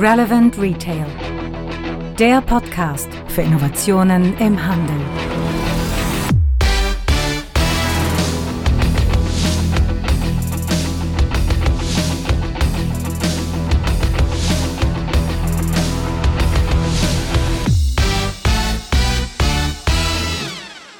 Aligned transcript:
Relevant 0.00 0.56
Retail. 0.60 1.06
Der 2.20 2.40
Podcast 2.40 3.08
für 3.26 3.42
Innovationen 3.42 4.38
im 4.38 4.64
Handel. 4.64 4.94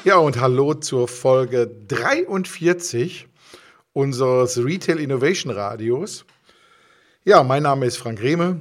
Ja, 0.02 0.16
und 0.16 0.40
hallo 0.40 0.74
zur 0.74 1.06
Folge 1.06 1.70
43 1.86 3.28
unseres 3.92 4.58
Retail 4.58 4.98
Innovation 4.98 5.52
Radios. 5.52 6.24
Ja, 7.24 7.44
mein 7.44 7.62
Name 7.62 7.86
ist 7.86 7.98
Frank 7.98 8.20
Rehme. 8.20 8.60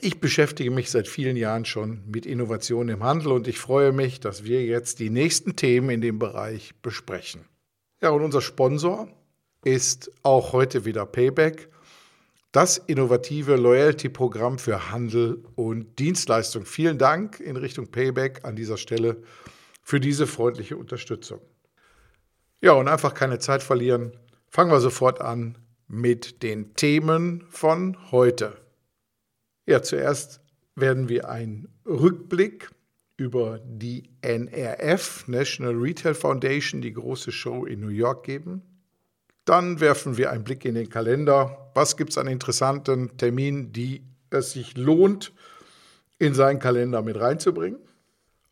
Ich 0.00 0.20
beschäftige 0.20 0.70
mich 0.70 0.90
seit 0.90 1.08
vielen 1.08 1.36
Jahren 1.36 1.64
schon 1.64 2.02
mit 2.06 2.26
Innovation 2.26 2.88
im 2.88 3.02
Handel 3.02 3.32
und 3.32 3.48
ich 3.48 3.58
freue 3.58 3.92
mich, 3.92 4.20
dass 4.20 4.44
wir 4.44 4.62
jetzt 4.64 4.98
die 4.98 5.08
nächsten 5.08 5.56
Themen 5.56 5.88
in 5.88 6.00
dem 6.02 6.18
Bereich 6.18 6.74
besprechen. 6.82 7.46
Ja, 8.02 8.10
und 8.10 8.22
unser 8.22 8.42
Sponsor 8.42 9.08
ist 9.64 10.12
auch 10.22 10.52
heute 10.52 10.84
wieder 10.84 11.06
Payback, 11.06 11.70
das 12.52 12.76
innovative 12.78 13.56
Loyalty-Programm 13.56 14.58
für 14.58 14.90
Handel 14.90 15.42
und 15.54 15.98
Dienstleistung. 15.98 16.66
Vielen 16.66 16.98
Dank 16.98 17.40
in 17.40 17.56
Richtung 17.56 17.90
Payback 17.90 18.44
an 18.44 18.54
dieser 18.54 18.76
Stelle 18.76 19.16
für 19.82 19.98
diese 19.98 20.26
freundliche 20.26 20.76
Unterstützung. 20.76 21.40
Ja, 22.60 22.72
und 22.72 22.88
einfach 22.88 23.14
keine 23.14 23.38
Zeit 23.38 23.62
verlieren. 23.62 24.12
Fangen 24.48 24.70
wir 24.70 24.80
sofort 24.80 25.20
an 25.20 25.56
mit 25.88 26.42
den 26.42 26.74
Themen 26.74 27.44
von 27.48 27.96
heute. 28.10 28.56
Ja, 29.66 29.82
zuerst 29.82 30.40
werden 30.76 31.08
wir 31.08 31.28
einen 31.28 31.68
Rückblick 31.84 32.70
über 33.16 33.60
die 33.64 34.10
NRF, 34.20 35.26
National 35.26 35.74
Retail 35.74 36.14
Foundation, 36.14 36.80
die 36.80 36.92
große 36.92 37.32
Show 37.32 37.64
in 37.64 37.80
New 37.80 37.88
York 37.88 38.24
geben. 38.24 38.62
Dann 39.44 39.80
werfen 39.80 40.16
wir 40.16 40.30
einen 40.30 40.44
Blick 40.44 40.64
in 40.64 40.74
den 40.74 40.88
Kalender. 40.88 41.70
Was 41.74 41.96
gibt 41.96 42.10
es 42.10 42.18
an 42.18 42.26
interessanten 42.26 43.16
Terminen, 43.16 43.72
die 43.72 44.02
es 44.30 44.52
sich 44.52 44.76
lohnt, 44.76 45.32
in 46.18 46.34
seinen 46.34 46.58
Kalender 46.58 47.02
mit 47.02 47.18
reinzubringen? 47.18 47.78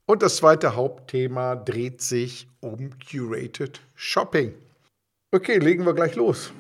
Und 0.07 0.23
das 0.23 0.37
zweite 0.37 0.77
Hauptthema 0.77 1.57
dreht 1.57 2.01
sich 2.03 2.49
um 2.61 2.91
Curated 2.99 3.81
Shopping. 3.95 4.55
Okay, 5.31 5.59
legen 5.59 5.85
wir 5.85 5.95
gleich 5.95 6.15
los. 6.15 6.53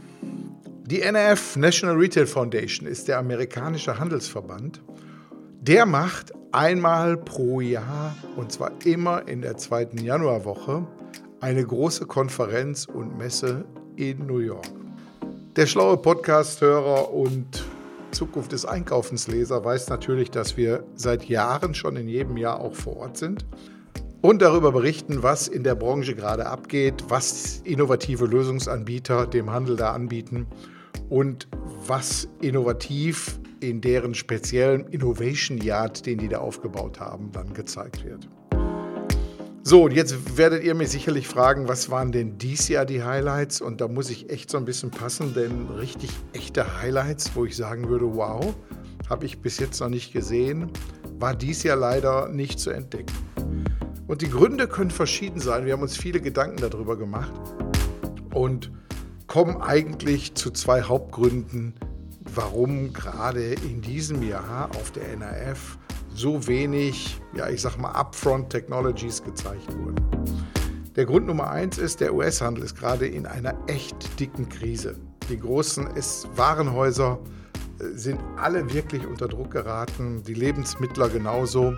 Die 0.86 1.00
NRF 1.00 1.56
National 1.56 1.96
Retail 1.96 2.26
Foundation 2.26 2.86
ist 2.86 3.08
der 3.08 3.18
amerikanische 3.18 3.98
Handelsverband. 3.98 4.82
Der 5.62 5.86
macht 5.86 6.34
einmal 6.52 7.16
pro 7.16 7.62
Jahr, 7.62 8.14
und 8.36 8.52
zwar 8.52 8.70
immer 8.84 9.26
in 9.26 9.40
der 9.40 9.56
zweiten 9.56 9.96
Januarwoche, 9.96 10.86
eine 11.40 11.64
große 11.64 12.04
Konferenz 12.04 12.84
und 12.84 13.16
Messe 13.16 13.64
in 13.96 14.26
New 14.26 14.40
York. 14.40 14.68
Der 15.56 15.64
schlaue 15.64 15.96
Podcast-Hörer 15.96 17.10
und 17.14 17.64
Zukunft 18.10 18.52
des 18.52 18.66
Einkaufensleser 18.66 19.64
weiß 19.64 19.88
natürlich, 19.88 20.30
dass 20.32 20.58
wir 20.58 20.84
seit 20.96 21.24
Jahren 21.24 21.72
schon 21.72 21.96
in 21.96 22.08
jedem 22.08 22.36
Jahr 22.36 22.60
auch 22.60 22.74
vor 22.74 22.98
Ort 22.98 23.16
sind 23.16 23.46
und 24.20 24.42
darüber 24.42 24.70
berichten, 24.70 25.22
was 25.22 25.48
in 25.48 25.64
der 25.64 25.76
Branche 25.76 26.14
gerade 26.14 26.44
abgeht, 26.44 27.04
was 27.08 27.62
innovative 27.64 28.26
Lösungsanbieter 28.26 29.26
dem 29.26 29.50
Handel 29.50 29.76
da 29.76 29.94
anbieten 29.94 30.46
und 31.08 31.48
was 31.86 32.28
innovativ 32.40 33.38
in 33.60 33.80
deren 33.80 34.14
speziellen 34.14 34.86
Innovation 34.88 35.58
Yard, 35.58 36.04
den 36.06 36.18
die 36.18 36.28
da 36.28 36.38
aufgebaut 36.38 37.00
haben, 37.00 37.30
dann 37.32 37.54
gezeigt 37.54 38.04
wird. 38.04 38.28
So, 39.66 39.84
und 39.84 39.92
jetzt 39.92 40.36
werdet 40.36 40.62
ihr 40.62 40.74
mich 40.74 40.90
sicherlich 40.90 41.26
fragen, 41.26 41.68
was 41.68 41.88
waren 41.88 42.12
denn 42.12 42.36
dies 42.36 42.68
Jahr 42.68 42.84
die 42.84 43.02
Highlights? 43.02 43.62
Und 43.62 43.80
da 43.80 43.88
muss 43.88 44.10
ich 44.10 44.28
echt 44.28 44.50
so 44.50 44.58
ein 44.58 44.66
bisschen 44.66 44.90
passen, 44.90 45.32
denn 45.32 45.70
richtig 45.70 46.10
echte 46.34 46.82
Highlights, 46.82 47.30
wo 47.34 47.46
ich 47.46 47.56
sagen 47.56 47.88
würde, 47.88 48.14
wow, 48.14 48.54
habe 49.08 49.24
ich 49.24 49.40
bis 49.40 49.58
jetzt 49.58 49.80
noch 49.80 49.88
nicht 49.88 50.12
gesehen, 50.12 50.70
war 51.18 51.34
dies 51.34 51.62
Jahr 51.62 51.76
leider 51.76 52.28
nicht 52.28 52.60
zu 52.60 52.70
entdecken. 52.70 53.14
Und 54.06 54.20
die 54.20 54.28
Gründe 54.28 54.68
können 54.68 54.90
verschieden 54.90 55.40
sein. 55.40 55.64
Wir 55.64 55.72
haben 55.72 55.82
uns 55.82 55.96
viele 55.96 56.20
Gedanken 56.20 56.58
darüber 56.58 56.98
gemacht 56.98 57.32
und 58.34 58.70
kommen 59.26 59.60
eigentlich 59.60 60.34
zu 60.34 60.50
zwei 60.50 60.82
Hauptgründen, 60.82 61.74
warum 62.34 62.92
gerade 62.92 63.54
in 63.54 63.80
diesem 63.80 64.22
Jahr 64.22 64.70
auf 64.76 64.90
der 64.92 65.12
NRF 65.12 65.78
so 66.14 66.46
wenig, 66.46 67.20
ja, 67.34 67.48
ich 67.48 67.60
sag 67.60 67.76
mal, 67.78 67.90
Upfront 67.90 68.50
Technologies 68.50 69.22
gezeigt 69.22 69.76
wurden. 69.76 69.96
Der 70.96 71.06
Grund 71.06 71.26
Nummer 71.26 71.50
eins 71.50 71.78
ist, 71.78 72.00
der 72.00 72.14
US-Handel 72.14 72.62
ist 72.62 72.76
gerade 72.76 73.06
in 73.06 73.26
einer 73.26 73.54
echt 73.66 74.20
dicken 74.20 74.48
Krise. 74.48 74.94
Die 75.28 75.38
großen 75.38 75.88
Warenhäuser 76.36 77.18
äh, 77.80 77.96
sind 77.96 78.20
alle 78.36 78.72
wirklich 78.72 79.04
unter 79.04 79.26
Druck 79.26 79.50
geraten, 79.50 80.22
die 80.22 80.34
Lebensmittler 80.34 81.08
genauso. 81.08 81.74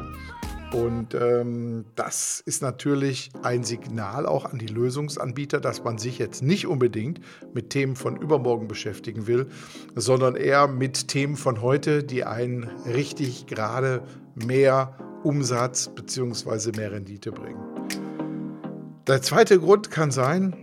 Und 0.72 1.14
ähm, 1.14 1.84
das 1.94 2.42
ist 2.44 2.60
natürlich 2.60 3.30
ein 3.42 3.62
Signal 3.62 4.26
auch 4.26 4.44
an 4.44 4.58
die 4.58 4.66
Lösungsanbieter, 4.66 5.60
dass 5.60 5.84
man 5.84 5.98
sich 5.98 6.18
jetzt 6.18 6.42
nicht 6.42 6.66
unbedingt 6.66 7.20
mit 7.54 7.70
Themen 7.70 7.96
von 7.96 8.16
übermorgen 8.16 8.68
beschäftigen 8.68 9.26
will, 9.26 9.46
sondern 9.94 10.34
eher 10.34 10.66
mit 10.66 11.08
Themen 11.08 11.36
von 11.36 11.62
heute, 11.62 12.02
die 12.02 12.24
einen 12.24 12.64
richtig 12.86 13.46
gerade 13.46 14.02
mehr 14.34 14.96
Umsatz 15.22 15.88
bzw. 15.88 16.72
mehr 16.76 16.92
Rendite 16.92 17.32
bringen. 17.32 17.60
Der 19.06 19.22
zweite 19.22 19.60
Grund 19.60 19.90
kann 19.90 20.10
sein, 20.10 20.56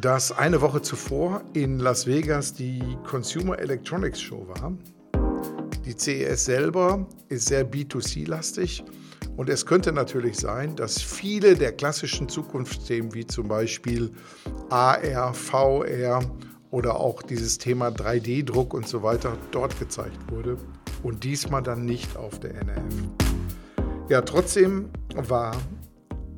dass 0.00 0.30
eine 0.30 0.60
Woche 0.60 0.82
zuvor 0.82 1.42
in 1.54 1.78
Las 1.78 2.06
Vegas 2.06 2.52
die 2.52 2.82
Consumer 3.04 3.58
Electronics 3.58 4.20
Show 4.20 4.46
war. 4.48 4.72
Die 5.86 5.96
CES 5.96 6.44
selber 6.44 7.06
ist 7.28 7.46
sehr 7.48 7.70
B2C-lastig 7.70 8.84
und 9.36 9.50
es 9.50 9.66
könnte 9.66 9.92
natürlich 9.92 10.36
sein, 10.36 10.76
dass 10.76 11.00
viele 11.00 11.54
der 11.54 11.72
klassischen 11.72 12.28
Zukunftsthemen 12.28 13.12
wie 13.14 13.26
zum 13.26 13.48
Beispiel 13.48 14.10
AR, 14.70 15.34
VR 15.34 16.20
oder 16.70 16.98
auch 16.98 17.22
dieses 17.22 17.58
Thema 17.58 17.88
3D-Druck 17.88 18.74
und 18.74 18.88
so 18.88 19.02
weiter 19.02 19.36
dort 19.50 19.78
gezeigt 19.78 20.30
wurde 20.30 20.56
und 21.02 21.22
diesmal 21.22 21.62
dann 21.62 21.84
nicht 21.84 22.16
auf 22.16 22.40
der 22.40 22.54
NRF. 22.54 22.82
Ja, 24.08 24.22
trotzdem 24.22 24.88
war 25.14 25.56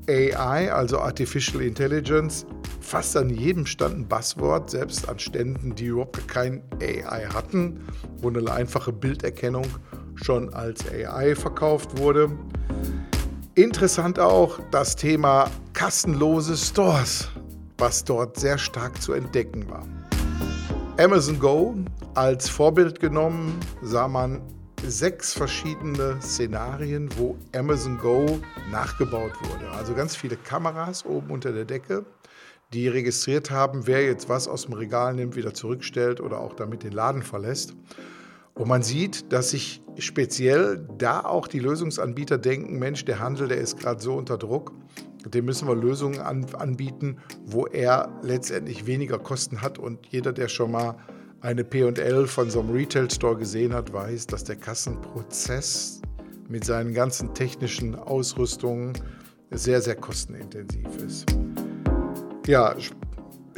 AI, 0.08 0.72
also 0.72 0.98
Artificial 0.98 1.62
Intelligence, 1.62 2.46
fast 2.80 3.16
an 3.16 3.30
jedem 3.30 3.66
Stand 3.66 3.98
ein 3.98 4.08
Buzzword, 4.08 4.70
selbst 4.70 5.08
an 5.08 5.18
Ständen, 5.18 5.74
die 5.74 5.86
überhaupt 5.86 6.26
kein 6.26 6.62
AI 6.80 7.26
hatten, 7.32 7.80
wo 8.16 8.28
eine 8.28 8.50
einfache 8.50 8.92
Bilderkennung 8.92 9.66
schon 10.14 10.52
als 10.54 10.84
AI 10.90 11.34
verkauft 11.34 11.98
wurde. 11.98 12.30
Interessant 13.58 14.20
auch 14.20 14.60
das 14.70 14.94
Thema 14.94 15.50
kassenlose 15.72 16.56
Stores, 16.56 17.28
was 17.76 18.04
dort 18.04 18.38
sehr 18.38 18.56
stark 18.56 19.02
zu 19.02 19.14
entdecken 19.14 19.68
war. 19.68 19.84
Amazon 20.96 21.40
Go 21.40 21.74
als 22.14 22.48
Vorbild 22.48 23.00
genommen 23.00 23.58
sah 23.82 24.06
man 24.06 24.40
sechs 24.86 25.32
verschiedene 25.32 26.18
Szenarien, 26.22 27.08
wo 27.16 27.36
Amazon 27.52 27.98
Go 27.98 28.38
nachgebaut 28.70 29.32
wurde. 29.40 29.68
Also 29.72 29.92
ganz 29.92 30.14
viele 30.14 30.36
Kameras 30.36 31.04
oben 31.04 31.32
unter 31.32 31.50
der 31.50 31.64
Decke, 31.64 32.06
die 32.72 32.86
registriert 32.86 33.50
haben, 33.50 33.88
wer 33.88 34.04
jetzt 34.04 34.28
was 34.28 34.46
aus 34.46 34.66
dem 34.66 34.74
Regal 34.74 35.14
nimmt, 35.14 35.34
wieder 35.34 35.52
zurückstellt 35.52 36.20
oder 36.20 36.38
auch 36.38 36.54
damit 36.54 36.84
den 36.84 36.92
Laden 36.92 37.22
verlässt. 37.22 37.74
Und 38.58 38.66
man 38.66 38.82
sieht, 38.82 39.32
dass 39.32 39.50
sich 39.50 39.82
speziell 39.98 40.84
da 40.98 41.20
auch 41.20 41.46
die 41.46 41.60
Lösungsanbieter 41.60 42.38
denken, 42.38 42.78
Mensch, 42.80 43.04
der 43.04 43.20
Handel, 43.20 43.46
der 43.46 43.58
ist 43.58 43.78
gerade 43.78 44.02
so 44.02 44.14
unter 44.14 44.36
Druck, 44.36 44.72
dem 45.24 45.44
müssen 45.44 45.68
wir 45.68 45.76
Lösungen 45.76 46.18
an, 46.20 46.44
anbieten, 46.54 47.18
wo 47.44 47.66
er 47.66 48.12
letztendlich 48.22 48.86
weniger 48.86 49.18
Kosten 49.18 49.62
hat. 49.62 49.78
Und 49.78 50.06
jeder, 50.06 50.32
der 50.32 50.48
schon 50.48 50.72
mal 50.72 50.96
eine 51.40 51.62
P&L 51.62 52.26
von 52.26 52.50
so 52.50 52.60
einem 52.60 52.70
Retail-Store 52.70 53.36
gesehen 53.36 53.72
hat, 53.72 53.92
weiß, 53.92 54.26
dass 54.26 54.42
der 54.42 54.56
Kassenprozess 54.56 56.02
mit 56.48 56.64
seinen 56.64 56.94
ganzen 56.94 57.34
technischen 57.34 57.94
Ausrüstungen 57.94 58.94
sehr, 59.52 59.80
sehr 59.80 59.94
kostenintensiv 59.94 60.88
ist. 61.06 61.26
Ja, 62.46 62.74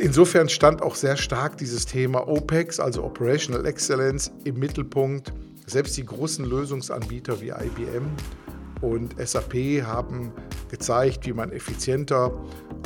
insofern 0.00 0.48
stand 0.48 0.82
auch 0.82 0.94
sehr 0.94 1.16
stark 1.16 1.58
dieses 1.58 1.86
Thema 1.86 2.26
OPEX, 2.26 2.80
also 2.80 3.04
Operational 3.04 3.66
Excellence, 3.66 4.30
im 4.44 4.58
Mittelpunkt. 4.58 5.32
Selbst 5.66 5.96
die 5.96 6.04
großen 6.04 6.44
Lösungsanbieter 6.44 7.40
wie 7.40 7.48
IBM 7.48 8.06
und 8.80 9.14
SAP 9.24 9.54
haben 9.84 10.32
gezeigt, 10.70 11.26
wie 11.26 11.32
man 11.32 11.52
effizienter 11.52 12.32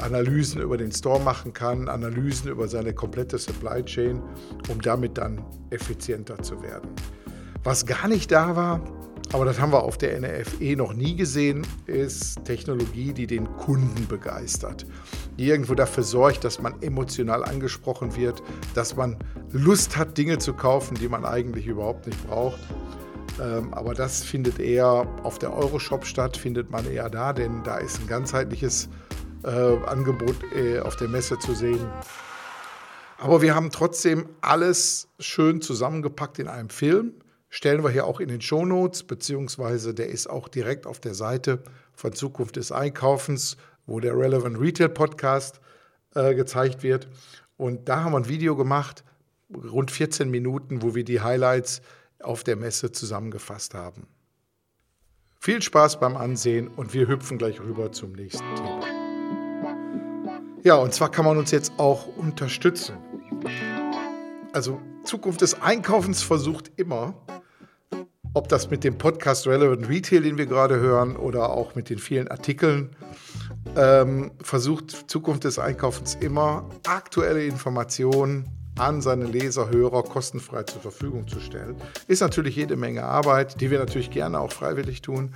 Analysen 0.02 0.61
über 0.61 0.76
den 0.76 0.93
Store 0.93 1.20
machen 1.20 1.52
kann, 1.52 1.88
Analysen 1.88 2.50
über 2.50 2.69
seine 2.69 2.93
komplette 2.93 3.38
Supply 3.38 3.82
Chain, 3.84 4.20
um 4.69 4.81
damit 4.82 5.16
dann 5.16 5.43
effizienter 5.70 6.43
zu 6.43 6.62
werden. 6.62 6.90
Was 7.62 7.87
gar 7.87 8.08
nicht 8.08 8.31
da 8.32 8.56
war, 8.56 8.81
aber 9.32 9.44
das 9.44 9.58
haben 9.58 9.72
wir 9.72 9.82
auf 9.82 9.96
der 9.99 10.16
NRFE 10.16 10.76
noch 10.76 10.93
nie 10.93 11.16
gesehen, 11.16 11.66
ist 11.87 12.44
Technologie, 12.44 13.12
die 13.12 13.26
den 13.26 13.46
Kunden 13.56 14.06
begeistert. 14.06 14.87
Die 15.39 15.49
irgendwo 15.49 15.75
dafür 15.75 16.05
sorgt, 16.05 16.45
dass 16.45 16.61
man 16.61 16.81
emotional 16.83 17.45
angesprochen 17.45 18.17
wird, 18.17 18.43
dass 18.75 18.97
man 18.97 19.19
Lust 19.51 19.97
hat, 19.97 20.17
Dinge 20.17 20.39
zu 20.39 20.55
kaufen, 20.55 20.97
die 20.97 21.09
man 21.09 21.25
eigentlich 21.25 21.67
überhaupt 21.67 22.07
nicht 22.07 22.27
braucht. 22.27 22.59
Ähm, 23.41 23.75
aber 23.75 23.95
das 23.95 24.23
findet 24.23 24.61
eher 24.61 25.07
auf 25.25 25.39
der 25.39 25.53
Euroshop 25.53 26.07
statt, 26.07 26.37
findet 26.37 26.71
man 26.71 26.91
eher 26.91 27.11
da, 27.11 27.33
denn 27.33 27.63
da 27.65 27.79
ist 27.79 28.01
ein 28.01 28.07
ganzheitliches 28.07 28.89
äh, 29.43 29.49
Angebot 29.87 30.37
äh, 30.55 30.81
auf 30.81 30.97
der 30.97 31.09
Messe 31.09 31.39
zu 31.39 31.55
sehen. 31.55 31.87
Aber 33.19 33.43
wir 33.43 33.55
haben 33.55 33.71
trotzdem 33.71 34.29
alles 34.41 35.09
schön 35.19 35.61
zusammengepackt 35.61 36.39
in 36.39 36.49
einem 36.49 36.69
Film. 36.69 37.15
Stellen 37.49 37.85
wir 37.85 37.91
hier 37.91 38.07
auch 38.07 38.21
in 38.21 38.29
den 38.29 38.41
Shownotes, 38.41 39.05
beziehungsweise 39.05 39.95
der 39.95 40.09
ist 40.09 40.29
auch 40.29 40.49
direkt 40.49 40.87
auf 40.87 41.01
der 41.01 41.15
Seite 41.15 41.63
von 41.95 42.13
Zukunft 42.13 42.57
des 42.57 42.73
Einkaufens, 42.73 43.57
wo 43.87 44.01
der 44.01 44.17
Relevant 44.17 44.61
Retail 44.61 44.89
Podcast 44.89 45.61
äh, 46.15 46.35
gezeigt 46.35 46.83
wird. 46.83 47.09
Und 47.57 47.89
da 47.89 48.03
haben 48.03 48.13
wir 48.13 48.19
ein 48.19 48.29
Video 48.29 48.57
gemacht, 48.57 49.05
rund 49.55 49.91
14 49.91 50.31
Minuten, 50.31 50.83
wo 50.83 50.95
wir 50.95 51.05
die 51.05 51.21
Highlights 51.21 51.83
auf 52.23 52.45
der 52.45 52.57
Messe 52.57 52.93
zusammengefasst 52.93 53.75
haben. 53.75 54.07
Viel 55.39 55.61
Spaß 55.61 56.01
beim 56.01 56.17
Ansehen 56.17 56.69
und 56.69 56.95
wir 56.95 57.07
hüpfen 57.07 57.37
gleich 57.37 57.61
rüber 57.61 57.93
zum 57.93 58.13
nächsten 58.13 58.45
Thema. 58.55 58.81
Ja, 60.63 60.77
und 60.77 60.95
zwar 60.95 61.11
kann 61.11 61.27
man 61.27 61.37
uns 61.37 61.51
jetzt 61.51 61.73
auch 61.77 62.07
unterstützen. 62.17 62.97
Also 64.53 64.81
Zukunft 65.05 65.43
des 65.43 65.61
Einkaufens 65.61 66.23
versucht 66.23 66.73
immer, 66.77 67.15
ob 68.33 68.49
das 68.49 68.71
mit 68.71 68.83
dem 68.83 68.97
Podcast 68.97 69.47
Relevant 69.47 69.89
Retail, 69.89 70.23
den 70.23 70.39
wir 70.39 70.47
gerade 70.47 70.81
hören, 70.81 71.17
oder 71.17 71.51
auch 71.51 71.75
mit 71.75 71.91
den 71.91 71.99
vielen 71.99 72.29
Artikeln, 72.29 72.97
ähm, 73.76 74.32
versucht 74.43 75.11
Zukunft 75.11 75.44
des 75.44 75.59
Einkaufens 75.59 76.17
immer 76.21 76.69
aktuelle 76.87 77.44
Informationen 77.44 78.49
an 78.79 79.00
seine 79.00 79.26
Leser, 79.26 79.71
Hörer 79.71 80.03
kostenfrei 80.03 80.65
zur 80.65 80.81
Verfügung 80.81 81.29
zu 81.29 81.41
stellen. 81.41 81.76
Ist 82.09 82.21
natürlich 82.21 82.56
jede 82.56 82.76
Menge 82.76 83.05
Arbeit, 83.05 83.61
die 83.61 83.71
wir 83.71 83.79
natürlich 83.79 84.11
gerne 84.11 84.41
auch 84.41 84.53
freiwillig 84.53 85.03
tun. 85.03 85.32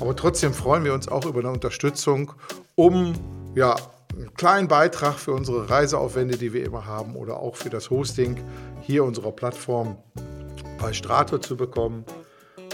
Aber 0.00 0.16
trotzdem 0.16 0.52
freuen 0.52 0.84
wir 0.84 0.94
uns 0.94 1.06
auch 1.08 1.24
über 1.24 1.40
eine 1.40 1.50
Unterstützung, 1.50 2.32
um 2.74 3.14
ja, 3.54 3.76
einen 4.12 4.34
kleinen 4.34 4.68
Beitrag 4.68 5.14
für 5.14 5.32
unsere 5.32 5.70
Reiseaufwände, 5.70 6.36
die 6.36 6.52
wir 6.52 6.64
immer 6.64 6.84
haben, 6.84 7.14
oder 7.14 7.38
auch 7.38 7.54
für 7.54 7.70
das 7.70 7.90
Hosting 7.90 8.36
hier 8.82 9.04
unserer 9.04 9.30
Plattform 9.30 9.96
bei 10.80 10.92
Strato 10.92 11.38
zu 11.38 11.56
bekommen. 11.56 12.04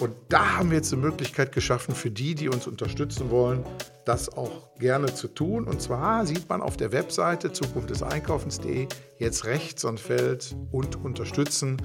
Und 0.01 0.15
da 0.29 0.57
haben 0.57 0.71
wir 0.71 0.77
jetzt 0.77 0.93
eine 0.93 1.03
Möglichkeit 1.03 1.53
geschaffen 1.53 1.95
für 1.95 2.11
die, 2.11 2.35
die 2.35 2.49
uns 2.49 2.67
unterstützen 2.67 3.31
wollen, 3.31 3.65
das 4.05 4.29
auch 4.37 4.77
gerne 4.79 5.15
zu 5.15 5.29
tun. 5.29 5.65
Und 5.65 5.81
zwar 5.81 6.27
sieht 6.27 6.49
man 6.49 6.61
auf 6.61 6.77
der 6.77 6.93
Webseite 6.93 7.53
zukunftdeseinkaufens.de 7.53 8.89
jetzt 9.19 9.45
rechts 9.47 9.85
ein 9.87 9.97
Feld 9.97 10.55
und 10.71 11.03
unterstützen 11.03 11.81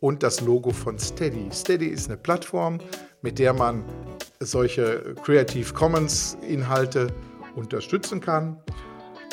und 0.00 0.22
das 0.22 0.40
Logo 0.40 0.70
von 0.70 0.98
Steady. 0.98 1.50
Steady 1.52 1.86
ist 1.86 2.08
eine 2.08 2.16
Plattform, 2.16 2.78
mit 3.20 3.38
der 3.38 3.52
man 3.52 3.84
solche 4.40 5.14
Creative 5.22 5.74
Commons 5.74 6.38
Inhalte 6.48 7.08
unterstützen 7.56 8.20
kann. 8.20 8.56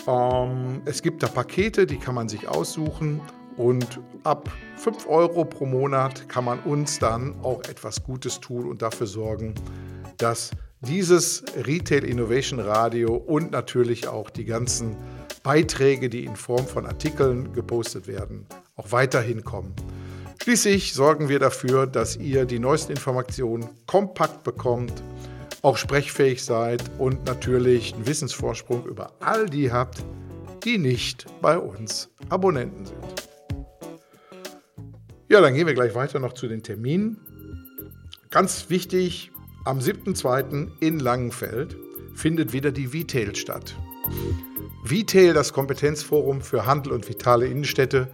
Ähm, 0.05 0.81
es 0.83 1.01
gibt 1.01 1.23
da 1.23 1.27
Pakete, 1.27 1.85
die 1.85 1.97
kann 1.97 2.15
man 2.15 2.27
sich 2.27 2.47
aussuchen 2.49 3.21
und 3.57 3.99
ab 4.23 4.49
5 4.77 5.07
Euro 5.07 5.43
pro 5.43 5.65
Monat 5.65 6.29
kann 6.29 6.45
man 6.45 6.59
uns 6.59 6.99
dann 6.99 7.35
auch 7.43 7.59
etwas 7.63 8.03
Gutes 8.03 8.39
tun 8.39 8.69
und 8.69 8.81
dafür 8.81 9.07
sorgen, 9.07 9.55
dass 10.17 10.51
dieses 10.81 11.43
Retail 11.55 12.03
Innovation 12.03 12.59
Radio 12.59 13.15
und 13.15 13.51
natürlich 13.51 14.07
auch 14.07 14.29
die 14.29 14.45
ganzen 14.45 14.95
Beiträge, 15.41 16.09
die 16.09 16.25
in 16.25 16.35
Form 16.35 16.67
von 16.67 16.85
Artikeln 16.85 17.53
gepostet 17.53 18.07
werden, 18.07 18.45
auch 18.75 18.91
weiterhin 18.91 19.43
kommen. 19.43 19.73
Schließlich 20.41 20.93
sorgen 20.93 21.29
wir 21.29 21.39
dafür, 21.39 21.87
dass 21.87 22.15
ihr 22.15 22.45
die 22.45 22.59
neuesten 22.59 22.91
Informationen 22.91 23.67
kompakt 23.87 24.43
bekommt, 24.43 24.93
auch 25.63 25.77
sprechfähig 25.77 26.43
seid 26.43 26.83
und 26.99 27.25
natürlich 27.25 27.95
einen 27.95 28.05
Wissensvorsprung 28.05 28.85
über 28.85 29.13
all 29.19 29.47
die 29.47 29.71
habt, 29.71 30.05
die 30.63 30.77
nicht 30.77 31.25
bei 31.41 31.57
uns 31.57 32.09
Abonnenten 32.29 32.85
sind. 32.85 33.27
Ja, 35.29 35.41
dann 35.41 35.53
gehen 35.53 35.67
wir 35.67 35.73
gleich 35.73 35.93
weiter 35.93 36.19
noch 36.19 36.31
zu 36.31 36.47
den 36.47 36.63
Terminen. 36.63 37.17
Ganz 38.29 38.69
wichtig, 38.69 39.31
am 39.65 39.79
7.2. 39.79 40.69
in 40.79 40.99
Langenfeld 40.99 41.75
findet 42.15 42.53
wieder 42.53 42.71
die 42.71 42.93
Vitail 42.93 43.35
statt. 43.35 43.75
Vitail, 44.85 45.33
das 45.33 45.51
Kompetenzforum 45.51 46.39
für 46.39 46.65
Handel 46.65 46.93
und 46.93 47.09
vitale 47.09 47.45
Innenstädte, 47.45 48.07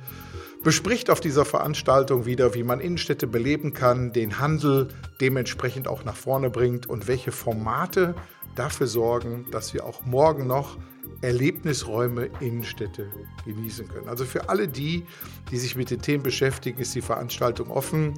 bespricht 0.64 1.12
auf 1.12 1.20
dieser 1.20 1.46
Veranstaltung 1.46 2.26
wieder, 2.26 2.56
wie 2.56 2.64
man 2.64 2.80
Innenstädte 2.80 3.28
beleben 3.28 3.74
kann, 3.74 4.12
den 4.12 4.40
Handel 4.40 4.88
dementsprechend 5.22 5.88
auch 5.88 6.04
nach 6.06 6.16
vorne 6.16 6.50
bringt 6.50 6.88
und 6.88 7.08
welche 7.08 7.32
Formate 7.32 8.16
dafür 8.56 8.88
sorgen, 8.88 9.46
dass 9.52 9.74
wir 9.74 9.86
auch 9.86 10.06
morgen 10.06 10.48
noch 10.48 10.78
Erlebnisräume, 11.22 12.30
Innenstädte 12.40 13.08
genießen 13.46 13.88
können. 13.88 14.10
Also 14.10 14.26
für 14.26 14.50
alle 14.50 14.68
die, 14.68 15.06
die 15.52 15.58
sich 15.58 15.76
mit 15.76 15.90
den 15.90 16.02
Themen 16.02 16.24
beschäftigen, 16.24 16.80
ist 16.80 16.96
die 16.96 17.02
Veranstaltung 17.02 17.70
offen. 17.72 18.14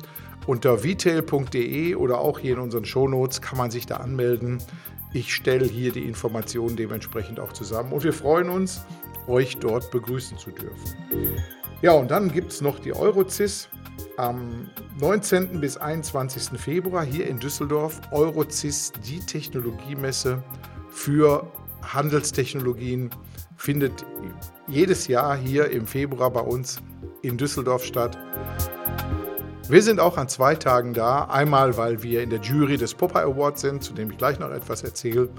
Unter 0.48 0.80
vtail.de 0.80 1.96
oder 1.96 2.20
auch 2.20 2.40
hier 2.40 2.54
in 2.54 2.60
unseren 2.60 2.86
Shownotes 2.86 3.42
kann 3.42 3.58
man 3.58 3.72
sich 3.72 3.86
da 3.86 3.98
anmelden. 3.98 4.62
Ich 5.14 5.34
stelle 5.34 5.66
hier 5.66 5.92
die 5.92 6.04
Informationen 6.04 6.76
dementsprechend 6.76 7.40
auch 7.40 7.54
zusammen 7.54 7.94
und 7.94 8.04
wir 8.04 8.14
freuen 8.14 8.50
uns, 8.50 8.82
euch 9.28 9.58
dort 9.58 9.90
begrüßen 9.92 10.38
zu 10.38 10.52
dürfen. 10.52 11.44
Ja, 11.82 11.92
und 11.92 12.10
dann 12.10 12.32
gibt 12.32 12.52
es 12.52 12.62
noch 12.62 12.80
die 12.80 12.94
Eurocis 12.94 13.70
am 14.18 14.70
19. 15.00 15.60
bis 15.60 15.78
21. 15.78 16.60
Februar 16.60 17.04
hier 17.04 17.28
in 17.28 17.38
Düsseldorf. 17.40 18.00
Eurocis, 18.12 18.94
die 19.06 19.20
Technologiemesse 19.20 20.42
für 20.90 21.46
Handelstechnologien 21.82 23.10
findet 23.58 24.06
jedes 24.68 25.08
Jahr 25.08 25.36
hier 25.36 25.70
im 25.70 25.86
Februar 25.86 26.32
bei 26.32 26.42
uns 26.42 26.82
in 27.22 27.38
Düsseldorf 27.38 27.84
statt. 27.84 28.18
Wir 29.68 29.82
sind 29.82 30.00
auch 30.00 30.18
an 30.18 30.30
zwei 30.30 30.56
Tagen 30.56 30.94
da. 30.94 31.26
Einmal, 31.26 31.76
weil 31.76 32.04
wir 32.04 32.22
in 32.22 32.30
der 32.30 32.40
Jury 32.40 32.78
des 32.78 32.94
Popeye 32.94 33.24
Awards 33.24 33.62
sind, 33.62 33.84
zu 33.84 33.94
dem 33.94 34.12
ich 34.12 34.18
gleich 34.18 34.40
noch 34.40 34.52
etwas 34.52 34.84
erzähle. 34.84 35.30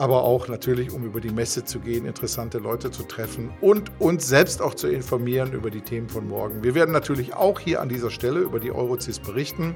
Aber 0.00 0.24
auch 0.24 0.48
natürlich, 0.48 0.92
um 0.92 1.04
über 1.04 1.20
die 1.20 1.28
Messe 1.28 1.66
zu 1.66 1.78
gehen, 1.78 2.06
interessante 2.06 2.56
Leute 2.56 2.90
zu 2.90 3.02
treffen 3.02 3.52
und 3.60 3.92
uns 3.98 4.26
selbst 4.26 4.62
auch 4.62 4.72
zu 4.72 4.88
informieren 4.88 5.52
über 5.52 5.70
die 5.70 5.82
Themen 5.82 6.08
von 6.08 6.26
morgen. 6.26 6.64
Wir 6.64 6.74
werden 6.74 6.92
natürlich 6.92 7.34
auch 7.34 7.60
hier 7.60 7.82
an 7.82 7.90
dieser 7.90 8.10
Stelle 8.10 8.40
über 8.40 8.60
die 8.60 8.72
Eurocis 8.72 9.18
berichten. 9.18 9.74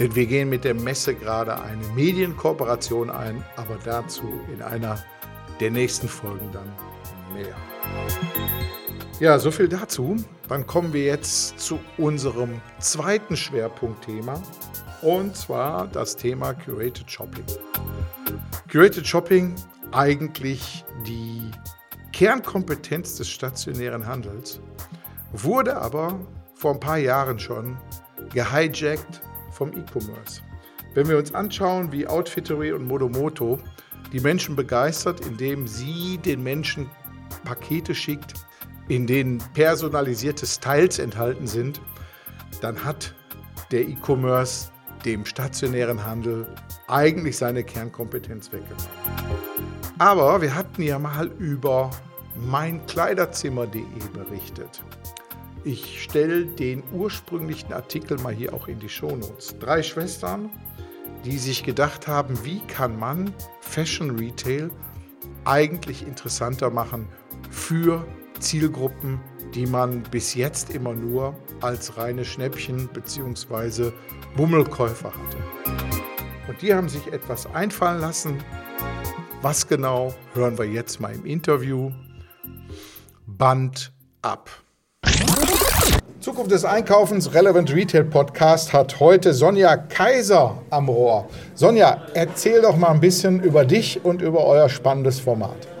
Denn 0.00 0.16
wir 0.16 0.26
gehen 0.26 0.48
mit 0.48 0.64
der 0.64 0.74
Messe 0.74 1.14
gerade 1.14 1.62
eine 1.62 1.86
Medienkooperation 1.94 3.08
ein, 3.08 3.44
aber 3.54 3.78
dazu 3.84 4.24
in 4.52 4.62
einer 4.62 4.98
der 5.60 5.70
nächsten 5.70 6.08
Folgen 6.08 6.50
dann 6.52 6.72
mehr. 7.32 7.54
Ja, 9.20 9.38
so 9.38 9.52
viel 9.52 9.68
dazu. 9.68 10.16
Dann 10.48 10.66
kommen 10.66 10.92
wir 10.92 11.04
jetzt 11.04 11.60
zu 11.60 11.78
unserem 11.98 12.60
zweiten 12.80 13.36
Schwerpunktthema 13.36 14.42
und 15.02 15.36
zwar 15.36 15.86
das 15.88 16.16
Thema 16.16 16.54
Curated 16.54 17.10
Shopping. 17.10 17.44
Curated 18.70 19.06
Shopping 19.06 19.54
eigentlich 19.92 20.84
die 21.06 21.50
Kernkompetenz 22.12 23.16
des 23.16 23.28
stationären 23.28 24.06
Handels, 24.06 24.60
wurde 25.32 25.76
aber 25.76 26.18
vor 26.54 26.74
ein 26.74 26.80
paar 26.80 26.98
Jahren 26.98 27.38
schon 27.38 27.76
gehijackt 28.32 29.20
vom 29.50 29.70
E-Commerce. 29.72 30.40
Wenn 30.94 31.08
wir 31.08 31.18
uns 31.18 31.34
anschauen, 31.34 31.92
wie 31.92 32.06
Outfittery 32.06 32.72
und 32.72 32.86
Modomoto 32.86 33.58
die 34.12 34.20
Menschen 34.20 34.56
begeistert, 34.56 35.20
indem 35.26 35.66
sie 35.66 36.18
den 36.18 36.42
Menschen 36.42 36.88
Pakete 37.44 37.94
schickt, 37.94 38.34
in 38.88 39.06
denen 39.06 39.38
personalisierte 39.52 40.46
Styles 40.46 40.98
enthalten 40.98 41.46
sind, 41.46 41.80
dann 42.60 42.82
hat 42.82 43.14
der 43.70 43.86
E-Commerce 43.86 44.70
dem 45.06 45.24
stationären 45.24 46.04
Handel 46.04 46.46
eigentlich 46.88 47.38
seine 47.38 47.64
Kernkompetenz 47.64 48.52
weggenommen. 48.52 48.86
Aber 49.98 50.42
wir 50.42 50.54
hatten 50.54 50.82
ja 50.82 50.98
mal 50.98 51.28
über 51.38 51.90
meinkleiderzimmer.de 52.34 53.84
berichtet. 54.12 54.82
Ich 55.64 56.02
stelle 56.02 56.44
den 56.44 56.82
ursprünglichen 56.92 57.72
Artikel 57.72 58.18
mal 58.18 58.34
hier 58.34 58.52
auch 58.52 58.68
in 58.68 58.78
die 58.78 58.88
Shownotes. 58.88 59.56
Drei 59.58 59.82
Schwestern, 59.82 60.50
die 61.24 61.38
sich 61.38 61.64
gedacht 61.64 62.06
haben, 62.06 62.44
wie 62.44 62.60
kann 62.66 62.98
man 62.98 63.32
Fashion 63.60 64.18
Retail 64.18 64.70
eigentlich 65.44 66.06
interessanter 66.06 66.70
machen 66.70 67.08
für 67.50 68.06
Zielgruppen, 68.38 69.20
die 69.56 69.66
man 69.66 70.02
bis 70.02 70.34
jetzt 70.34 70.74
immer 70.74 70.92
nur 70.92 71.34
als 71.62 71.96
reine 71.96 72.26
Schnäppchen 72.26 72.88
bzw. 72.92 73.90
Bummelkäufer 74.36 75.10
hatte. 75.10 75.38
Und 76.46 76.60
die 76.60 76.74
haben 76.74 76.90
sich 76.90 77.06
etwas 77.10 77.46
einfallen 77.54 78.02
lassen. 78.02 78.44
Was 79.40 79.66
genau, 79.66 80.14
hören 80.34 80.58
wir 80.58 80.66
jetzt 80.66 81.00
mal 81.00 81.14
im 81.14 81.24
Interview. 81.24 81.90
Band 83.26 83.92
ab. 84.20 84.50
Zukunft 86.20 86.50
des 86.50 86.66
Einkaufens 86.66 87.32
Relevant 87.32 87.72
Retail 87.72 88.04
Podcast 88.04 88.74
hat 88.74 89.00
heute 89.00 89.32
Sonja 89.32 89.76
Kaiser 89.78 90.60
am 90.68 90.90
Rohr. 90.90 91.28
Sonja, 91.54 92.02
erzähl 92.12 92.60
doch 92.60 92.76
mal 92.76 92.90
ein 92.90 93.00
bisschen 93.00 93.40
über 93.40 93.64
dich 93.64 94.04
und 94.04 94.20
über 94.20 94.44
euer 94.44 94.68
spannendes 94.68 95.18
Format. 95.18 95.75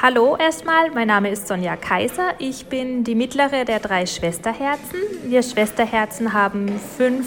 Hallo 0.00 0.36
erstmal, 0.36 0.92
mein 0.92 1.08
Name 1.08 1.28
ist 1.28 1.48
Sonja 1.48 1.74
Kaiser. 1.74 2.34
Ich 2.38 2.66
bin 2.66 3.02
die 3.02 3.16
mittlere 3.16 3.64
der 3.64 3.80
drei 3.80 4.06
Schwesterherzen. 4.06 5.00
Wir 5.24 5.42
Schwesterherzen 5.42 6.32
haben 6.34 6.68
fünf 6.96 7.26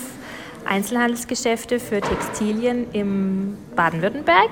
Einzelhandelsgeschäfte 0.63 1.81
für 1.81 1.99
Textilien 1.99 2.89
im 2.93 3.57
Baden-Württemberg 3.75 4.51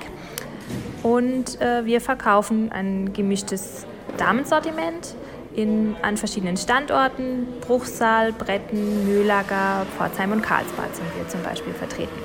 und 1.02 1.62
äh, 1.62 1.86
wir 1.86 2.02
verkaufen 2.02 2.70
ein 2.70 3.14
gemischtes 3.14 3.86
Damensortiment 4.18 5.14
in, 5.56 5.96
an 6.02 6.18
verschiedenen 6.18 6.58
Standorten. 6.58 7.46
Bruchsal, 7.62 8.34
Bretten, 8.34 9.06
Mühlager, 9.06 9.86
Pforzheim 9.96 10.32
und 10.32 10.42
Karlsbad 10.42 10.94
sind 10.94 11.06
wir 11.16 11.26
zum 11.26 11.42
Beispiel 11.42 11.72
vertreten. 11.72 12.20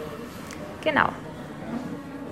Genau. 0.83 1.07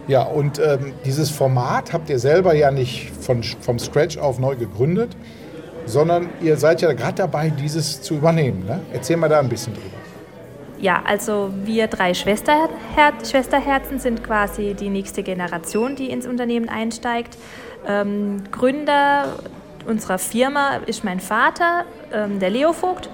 Ja, 0.07 0.24
und 0.24 0.60
ähm, 0.60 0.93
dieses 1.05 1.29
Format 1.29 1.93
habt 1.93 2.10
ihr 2.10 2.19
selber 2.19 2.53
ja 2.53 2.72
nicht 2.72 3.12
von, 3.22 3.41
vom 3.43 3.79
Scratch 3.79 4.17
auf 4.17 4.38
neu 4.38 4.55
gegründet, 4.55 5.15
sondern 5.86 6.29
ihr 6.41 6.57
seid 6.57 6.81
ja 6.81 6.91
gerade 6.93 7.15
dabei, 7.15 7.50
dieses 7.50 8.01
zu 8.01 8.15
übernehmen. 8.15 8.65
Ne? 8.65 8.81
Erzähl 8.91 9.17
mal 9.17 9.29
da 9.29 9.39
ein 9.39 9.50
bisschen 9.50 9.74
drüber. 9.74 9.88
Ja, 10.79 11.01
also 11.05 11.51
wir 11.63 11.88
drei 11.88 12.13
Schwesterher 12.13 12.69
Schwesterherzen 13.24 14.00
sind 14.00 14.22
quasi 14.22 14.74
die 14.74 14.89
nächste 14.89 15.24
Generation, 15.24 15.95
die 15.95 16.10
ins 16.10 16.27
Unternehmen 16.27 16.67
einsteigt. 16.67 17.38
Ähm, 17.88 18.43
Gründer 18.51 19.38
unserer 19.88 20.17
Firma 20.17 20.81
ist 20.86 21.05
mein 21.05 21.22
Vater, 21.22 21.86
ähm, 22.12 22.39
der 22.39 22.50
Leo 22.50 22.74
Vogt. 22.74 23.10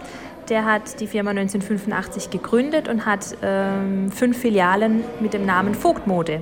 Der 0.49 0.65
hat 0.65 0.99
die 0.99 1.05
Firma 1.05 1.29
1985 1.29 2.31
gegründet 2.31 2.87
und 2.87 3.05
hat 3.05 3.37
ähm, 3.43 4.11
fünf 4.11 4.39
Filialen 4.39 5.03
mit 5.19 5.35
dem 5.35 5.45
Namen 5.45 5.75
Vogtmode 5.75 6.41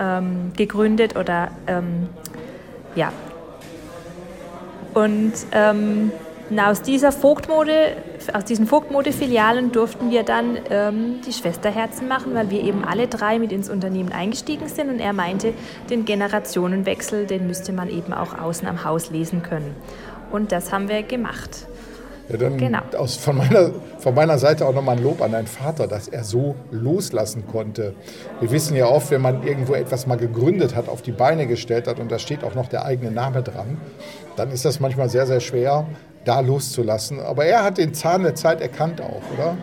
ähm, 0.00 0.52
gegründet 0.56 1.16
oder 1.16 1.50
ähm, 1.68 2.08
ja. 2.96 3.12
Und 4.94 5.32
ähm, 5.52 6.10
aus 6.58 6.82
dieser 6.82 7.12
Vogtmode, 7.12 7.96
aus 8.32 8.44
diesen 8.44 8.66
Vogtmode-Filialen 8.66 9.70
durften 9.70 10.10
wir 10.10 10.24
dann 10.24 10.58
ähm, 10.68 11.20
die 11.24 11.32
Schwesterherzen 11.32 12.08
machen, 12.08 12.34
weil 12.34 12.50
wir 12.50 12.62
eben 12.62 12.84
alle 12.84 13.06
drei 13.06 13.38
mit 13.38 13.52
ins 13.52 13.70
Unternehmen 13.70 14.10
eingestiegen 14.10 14.68
sind 14.68 14.88
und 14.90 14.98
er 14.98 15.12
meinte, 15.12 15.54
den 15.90 16.04
Generationenwechsel, 16.04 17.26
den 17.26 17.46
müsste 17.46 17.72
man 17.72 17.88
eben 17.88 18.12
auch 18.12 18.36
außen 18.36 18.66
am 18.66 18.82
Haus 18.84 19.10
lesen 19.10 19.42
können. 19.42 19.76
Und 20.32 20.50
das 20.50 20.72
haben 20.72 20.88
wir 20.88 21.02
gemacht. 21.04 21.66
Ja, 22.30 22.36
dann 22.36 22.56
genau. 22.56 22.78
aus, 22.96 23.16
von, 23.16 23.36
meiner, 23.36 23.70
von 23.98 24.14
meiner 24.14 24.38
Seite 24.38 24.66
auch 24.66 24.74
nochmal 24.74 24.96
ein 24.96 25.02
Lob 25.02 25.20
an 25.22 25.32
deinen 25.32 25.46
Vater, 25.46 25.86
dass 25.86 26.08
er 26.08 26.24
so 26.24 26.54
loslassen 26.70 27.44
konnte. 27.46 27.94
Wir 28.40 28.50
wissen 28.50 28.76
ja 28.76 28.86
oft, 28.86 29.10
wenn 29.10 29.20
man 29.20 29.42
irgendwo 29.42 29.74
etwas 29.74 30.06
mal 30.06 30.16
gegründet 30.16 30.74
hat, 30.74 30.88
auf 30.88 31.02
die 31.02 31.12
Beine 31.12 31.46
gestellt 31.46 31.86
hat 31.86 31.98
und 31.98 32.10
da 32.10 32.18
steht 32.18 32.44
auch 32.44 32.54
noch 32.54 32.68
der 32.68 32.84
eigene 32.84 33.10
Name 33.10 33.42
dran, 33.42 33.78
dann 34.36 34.50
ist 34.50 34.64
das 34.64 34.80
manchmal 34.80 35.08
sehr, 35.08 35.26
sehr 35.26 35.40
schwer, 35.40 35.86
da 36.24 36.40
loszulassen. 36.40 37.20
Aber 37.20 37.44
er 37.44 37.64
hat 37.64 37.78
den 37.78 37.94
Zahn 37.94 38.22
der 38.22 38.34
Zeit 38.34 38.60
erkannt 38.60 39.00
auch, 39.00 39.22
oder? 39.34 39.56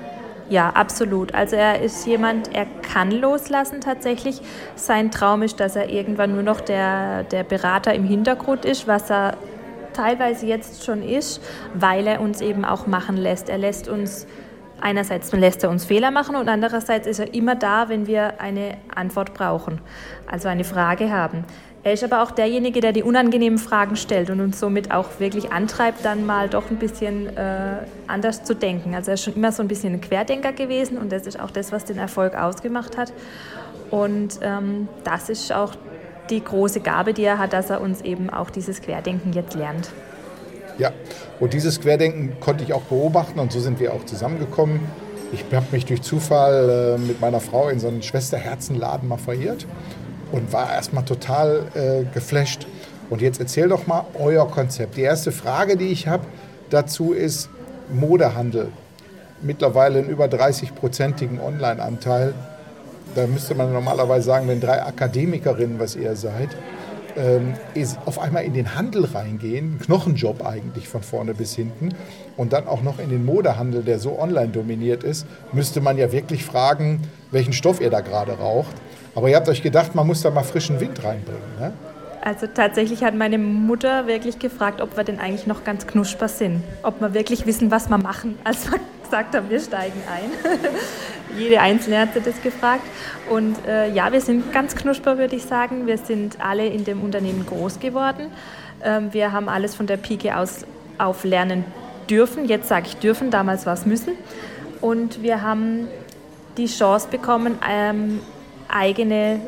Ja, 0.49 0.69
absolut. 0.69 1.33
Also 1.33 1.57
er 1.57 1.81
ist 1.81 2.07
jemand, 2.07 2.55
er 2.55 2.65
kann 2.65 3.11
loslassen 3.11 3.81
tatsächlich. 3.81 4.41
Sein 4.75 5.11
Traum 5.11 5.41
ist, 5.41 5.59
dass 5.59 5.75
er 5.75 5.89
irgendwann 5.89 6.33
nur 6.33 6.43
noch 6.43 6.61
der, 6.61 7.23
der 7.23 7.43
Berater 7.43 7.93
im 7.93 8.05
Hintergrund 8.05 8.63
ist, 8.63 8.87
was 8.87 9.09
er 9.09 9.35
teilweise 9.97 10.45
jetzt 10.45 10.85
schon 10.85 11.03
ist, 11.03 11.41
weil 11.73 12.07
er 12.07 12.21
uns 12.21 12.41
eben 12.41 12.63
auch 12.65 12.87
machen 12.87 13.17
lässt. 13.17 13.49
Er 13.49 13.57
lässt 13.57 13.87
uns 13.87 14.27
einerseits 14.79 15.31
lässt 15.31 15.63
er 15.63 15.69
uns 15.71 15.85
Fehler 15.85 16.11
machen 16.11 16.35
und 16.35 16.47
andererseits 16.49 17.07
ist 17.07 17.19
er 17.19 17.33
immer 17.33 17.55
da, 17.55 17.89
wenn 17.89 18.05
wir 18.05 18.39
eine 18.39 18.77
Antwort 18.93 19.33
brauchen, 19.33 19.81
also 20.29 20.47
eine 20.47 20.63
Frage 20.63 21.11
haben. 21.11 21.45
Er 21.83 21.93
ist 21.93 22.03
aber 22.03 22.21
auch 22.21 22.31
derjenige, 22.31 22.81
der 22.81 22.91
die 22.91 23.01
unangenehmen 23.01 23.57
Fragen 23.57 23.95
stellt 23.95 24.29
und 24.29 24.41
uns 24.41 24.59
somit 24.59 24.91
auch 24.91 25.19
wirklich 25.19 25.51
antreibt, 25.51 26.03
dann 26.03 26.25
mal 26.25 26.49
doch 26.49 26.69
ein 26.69 26.77
bisschen 26.77 27.35
äh, 27.37 27.77
anders 28.07 28.43
zu 28.43 28.55
denken. 28.55 28.93
Also 28.93 29.11
er 29.11 29.13
ist 29.13 29.23
schon 29.23 29.35
immer 29.35 29.51
so 29.51 29.63
ein 29.63 29.67
bisschen 29.67 29.93
ein 29.93 30.01
Querdenker 30.01 30.51
gewesen 30.51 30.97
und 30.97 31.11
das 31.11 31.25
ist 31.25 31.39
auch 31.39 31.49
das, 31.49 31.71
was 31.71 31.85
den 31.85 31.97
Erfolg 31.97 32.35
ausgemacht 32.35 32.97
hat. 32.97 33.13
Und 33.89 34.39
ähm, 34.41 34.89
das 35.05 35.29
ist 35.29 35.53
auch 35.53 35.75
die 36.29 36.43
große 36.43 36.79
Gabe, 36.79 37.13
die 37.13 37.23
er 37.23 37.39
hat, 37.39 37.53
dass 37.53 37.69
er 37.69 37.81
uns 37.81 38.01
eben 38.01 38.29
auch 38.29 38.49
dieses 38.49 38.81
Querdenken 38.81 39.33
jetzt 39.33 39.55
lernt. 39.55 39.89
Ja, 40.77 40.91
und 41.39 41.53
dieses 41.53 41.81
Querdenken 41.81 42.39
konnte 42.39 42.63
ich 42.63 42.73
auch 42.73 42.83
beobachten 42.83 43.39
und 43.39 43.51
so 43.51 43.59
sind 43.59 43.79
wir 43.79 43.93
auch 43.93 44.05
zusammengekommen. 44.05 44.81
Ich 45.33 45.43
habe 45.53 45.65
mich 45.71 45.85
durch 45.85 46.01
Zufall 46.01 46.95
äh, 46.95 46.97
mit 46.99 47.19
meiner 47.19 47.39
Frau 47.39 47.69
in 47.69 47.79
so 47.79 47.87
einen 47.87 48.01
Schwesterherzenladen 48.01 49.09
mal 49.09 49.17
verirrt 49.17 49.65
und 50.31 50.53
war 50.53 50.71
erstmal 50.71 51.03
total 51.03 51.67
äh, 51.73 52.13
geflasht. 52.13 52.67
Und 53.09 53.21
jetzt 53.21 53.39
erzähl 53.39 53.69
doch 53.69 53.87
mal 53.87 54.05
euer 54.19 54.49
Konzept. 54.49 54.97
Die 54.97 55.01
erste 55.01 55.31
Frage, 55.31 55.77
die 55.77 55.87
ich 55.87 56.07
habe 56.07 56.25
dazu 56.69 57.13
ist 57.13 57.49
Modehandel. 57.89 58.69
Mittlerweile 59.41 59.99
einen 59.99 60.09
über 60.09 60.25
30-prozentigen 60.25 61.39
Online-Anteil 61.39 62.33
da 63.15 63.27
müsste 63.27 63.55
man 63.55 63.71
normalerweise 63.73 64.25
sagen, 64.27 64.47
wenn 64.47 64.59
drei 64.59 64.83
Akademikerinnen, 64.83 65.79
was 65.79 65.95
ihr 65.95 66.15
seid, 66.15 66.49
ähm, 67.17 67.55
auf 68.05 68.19
einmal 68.19 68.43
in 68.43 68.53
den 68.53 68.75
Handel 68.75 69.05
reingehen, 69.05 69.79
Knochenjob 69.79 70.45
eigentlich 70.45 70.87
von 70.87 71.01
vorne 71.01 71.33
bis 71.33 71.55
hinten 71.55 71.89
und 72.37 72.53
dann 72.53 72.67
auch 72.67 72.83
noch 72.83 72.99
in 72.99 73.09
den 73.09 73.25
Modehandel, 73.25 73.83
der 73.83 73.99
so 73.99 74.19
online 74.19 74.49
dominiert 74.49 75.03
ist, 75.03 75.25
müsste 75.51 75.81
man 75.81 75.97
ja 75.97 76.11
wirklich 76.11 76.45
fragen, 76.45 77.01
welchen 77.31 77.53
Stoff 77.53 77.81
ihr 77.81 77.89
da 77.89 78.01
gerade 78.01 78.33
raucht. 78.33 78.75
Aber 79.15 79.29
ihr 79.29 79.35
habt 79.35 79.49
euch 79.49 79.63
gedacht, 79.63 79.95
man 79.95 80.05
muss 80.05 80.21
da 80.21 80.29
mal 80.29 80.43
frischen 80.43 80.79
Wind 80.79 81.03
reinbringen. 81.03 81.41
Ne? 81.59 81.73
Also 82.21 82.45
tatsächlich 82.45 83.03
hat 83.03 83.15
meine 83.15 83.37
Mutter 83.37 84.05
wirklich 84.05 84.37
gefragt, 84.37 84.81
ob 84.81 84.95
wir 84.95 85.03
denn 85.03 85.19
eigentlich 85.19 85.47
noch 85.47 85.63
ganz 85.63 85.87
knusper 85.87 86.27
sind. 86.27 86.61
Ob 86.83 87.01
wir 87.01 87.13
wirklich 87.13 87.45
wissen, 87.45 87.71
was 87.71 87.89
wir 87.89 87.97
machen, 87.97 88.37
als 88.43 88.69
wir 88.69 88.79
gesagt 89.03 89.35
haben, 89.35 89.49
wir 89.49 89.59
steigen 89.59 90.01
ein. 90.11 90.59
Jede 91.37 91.59
Einzelne 91.59 91.99
hat 91.99 92.09
das 92.15 92.41
gefragt. 92.41 92.83
Und 93.29 93.55
äh, 93.67 93.91
ja, 93.91 94.11
wir 94.11 94.21
sind 94.21 94.53
ganz 94.53 94.75
knusper, 94.75 95.17
würde 95.17 95.35
ich 95.35 95.43
sagen. 95.43 95.87
Wir 95.87 95.97
sind 95.97 96.39
alle 96.39 96.67
in 96.67 96.85
dem 96.85 97.01
Unternehmen 97.01 97.45
groß 97.45 97.79
geworden. 97.79 98.31
Ähm, 98.83 99.13
wir 99.13 99.31
haben 99.31 99.49
alles 99.49 99.75
von 99.75 99.87
der 99.87 99.97
Pike 99.97 100.37
aus 100.37 100.65
auf 100.97 101.23
lernen 101.23 101.65
dürfen. 102.09 102.45
Jetzt 102.45 102.69
sage 102.69 102.87
ich 102.87 102.97
dürfen, 102.97 103.31
damals 103.31 103.65
war 103.65 103.73
es 103.73 103.85
müssen. 103.85 104.13
Und 104.81 105.21
wir 105.21 105.41
haben 105.41 105.87
die 106.57 106.67
Chance 106.67 107.07
bekommen, 107.09 107.57
ähm, 107.69 108.19
eigene 108.67 109.39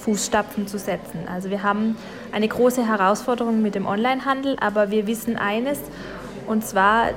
Fußstapfen 0.00 0.66
zu 0.66 0.78
setzen. 0.78 1.20
Also 1.32 1.50
wir 1.50 1.62
haben 1.62 1.96
eine 2.32 2.48
große 2.48 2.86
Herausforderung 2.86 3.62
mit 3.62 3.74
dem 3.74 3.86
Onlinehandel, 3.86 4.56
aber 4.60 4.90
wir 4.90 5.06
wissen 5.06 5.36
eines, 5.36 5.80
und 6.46 6.64
zwar 6.64 7.10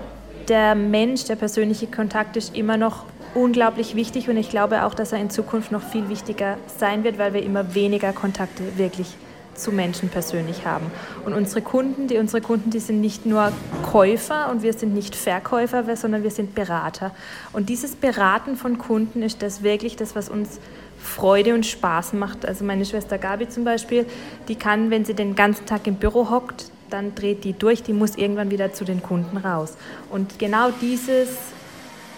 der 0.48 0.76
Mensch, 0.76 1.26
der 1.26 1.36
persönliche 1.36 1.88
Kontakt 1.88 2.36
ist 2.36 2.56
immer 2.56 2.78
noch 2.78 3.06
unglaublich 3.36 3.96
wichtig 3.96 4.30
und 4.30 4.38
ich 4.38 4.50
glaube 4.50 4.86
auch, 4.86 4.94
dass 4.94 5.12
er 5.12 5.20
in 5.20 5.30
Zukunft 5.30 5.72
noch 5.72 5.84
viel 5.84 6.10
wichtiger 6.10 6.58
sein 6.78 7.04
wird, 7.04 7.18
weil 7.18 7.34
wir 7.34 7.44
immer 7.44 7.76
weniger 7.76 8.14
Kontakte 8.14 8.78
wirklich 8.78 9.16
zu 9.56 9.72
Menschen 9.72 10.10
persönlich 10.10 10.66
haben. 10.66 10.86
Und 11.26 11.34
unsere 11.34 11.62
Kunden, 11.62 12.08
die 12.08 12.18
unsere 12.18 12.42
Kunden, 12.42 12.70
die 12.70 12.80
sind 12.80 13.02
nicht 13.02 13.26
nur 13.26 13.52
Käufer 13.84 14.50
und 14.50 14.64
wir 14.64 14.74
sind 14.74 14.94
nicht 14.94 15.16
Verkäufer, 15.16 15.96
sondern 15.96 16.24
wir 16.24 16.32
sind 16.32 16.56
Berater. 16.56 17.12
Und 17.52 17.70
dieses 17.70 17.96
Beraten 17.96 18.56
von 18.56 18.78
Kunden 18.78 19.22
ist 19.22 19.42
das 19.42 19.62
wirklich 19.62 19.96
das, 19.96 20.16
was 20.16 20.30
uns 20.30 20.60
Freude 21.02 21.54
und 21.54 21.66
Spaß 21.66 22.14
macht. 22.14 22.46
Also 22.46 22.66
meine 22.66 22.86
Schwester 22.86 23.18
Gabi 23.18 23.50
zum 23.50 23.64
Beispiel, 23.64 24.06
die 24.48 24.56
kann, 24.56 24.90
wenn 24.90 25.06
sie 25.06 25.14
den 25.14 25.36
ganzen 25.36 25.66
Tag 25.66 25.88
im 25.88 25.96
Büro 25.96 26.30
hockt, 26.30 26.72
dann 26.90 27.14
dreht 27.14 27.44
die 27.44 27.54
durch, 27.54 27.84
die 27.84 27.94
muss 27.94 28.16
irgendwann 28.16 28.52
wieder 28.52 28.74
zu 28.74 28.84
den 28.84 29.04
Kunden 29.04 29.38
raus. 29.38 29.76
Und 30.10 30.40
genau 30.40 30.72
dieses 30.82 31.30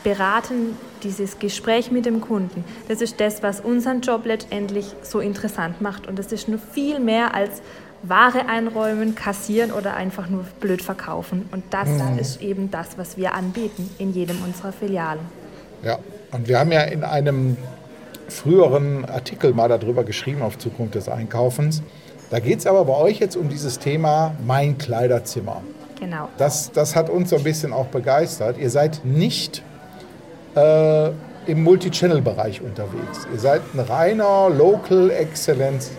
Beraten, 0.04 0.78
dieses 1.04 1.40
Gespräch 1.40 1.92
mit 1.92 2.06
dem 2.06 2.22
Kunden, 2.22 2.64
das 2.88 3.02
ist 3.02 3.20
das, 3.20 3.44
was 3.44 3.60
unseren 3.60 4.02
Job 4.02 4.26
letztendlich 4.26 4.96
so 5.04 5.20
interessant 5.20 5.82
macht. 5.82 6.08
Und 6.08 6.18
das 6.18 6.32
ist 6.32 6.48
nur 6.48 6.60
viel 6.60 7.00
mehr 7.00 7.34
als 7.34 7.62
Ware 8.04 8.48
einräumen, 8.48 9.14
kassieren 9.14 9.72
oder 9.72 9.96
einfach 9.96 10.28
nur 10.28 10.46
blöd 10.60 10.82
verkaufen. 10.82 11.48
Und 11.52 11.64
das 11.70 11.88
mhm. 11.90 12.18
ist 12.20 12.42
eben 12.42 12.72
das, 12.72 12.98
was 12.98 13.18
wir 13.18 13.34
anbieten 13.34 13.90
in 14.00 14.14
jedem 14.14 14.44
unserer 14.44 14.72
Filialen. 14.72 15.22
Ja, 15.84 16.00
und 16.32 16.48
wir 16.48 16.60
haben 16.60 16.72
ja 16.72 16.82
in 16.82 17.04
einem 17.04 17.58
früheren 18.28 19.06
Artikel 19.06 19.54
mal 19.54 19.68
darüber 19.68 20.04
geschrieben 20.04 20.42
auf 20.42 20.58
Zukunft 20.58 20.96
des 20.96 21.10
Einkaufens. 21.10 21.84
Da 22.30 22.40
geht 22.40 22.60
es 22.60 22.68
aber 22.68 22.86
bei 22.86 22.96
euch 22.96 23.20
jetzt 23.20 23.36
um 23.36 23.50
dieses 23.50 23.78
Thema 23.78 24.34
Mein 24.46 24.78
Kleiderzimmer. 24.78 25.62
Genau. 26.00 26.30
Das, 26.38 26.72
das 26.72 26.96
hat 26.96 27.10
uns 27.10 27.30
so 27.30 27.36
ein 27.36 27.44
bisschen 27.44 27.74
auch 27.74 27.88
begeistert. 27.88 28.58
Ihr 28.58 28.70
seid 28.70 29.02
nicht 29.04 29.62
äh, 30.56 31.10
im 31.48 31.64
Multi-Channel-Bereich 31.64 32.62
unterwegs. 32.62 33.28
Ihr 33.32 33.40
seid 33.40 33.62
ein 33.74 33.80
reiner 33.80 34.50
Local 34.50 35.10
Excellence 35.10 35.92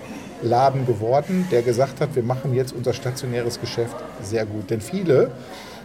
Laden 0.42 0.86
geworden, 0.86 1.46
der 1.50 1.62
gesagt 1.62 2.00
hat, 2.00 2.14
wir 2.14 2.22
machen 2.22 2.54
jetzt 2.54 2.72
unser 2.72 2.92
stationäres 2.92 3.60
Geschäft 3.60 3.94
sehr 4.22 4.44
gut. 4.44 4.70
Denn 4.70 4.80
viele 4.80 5.30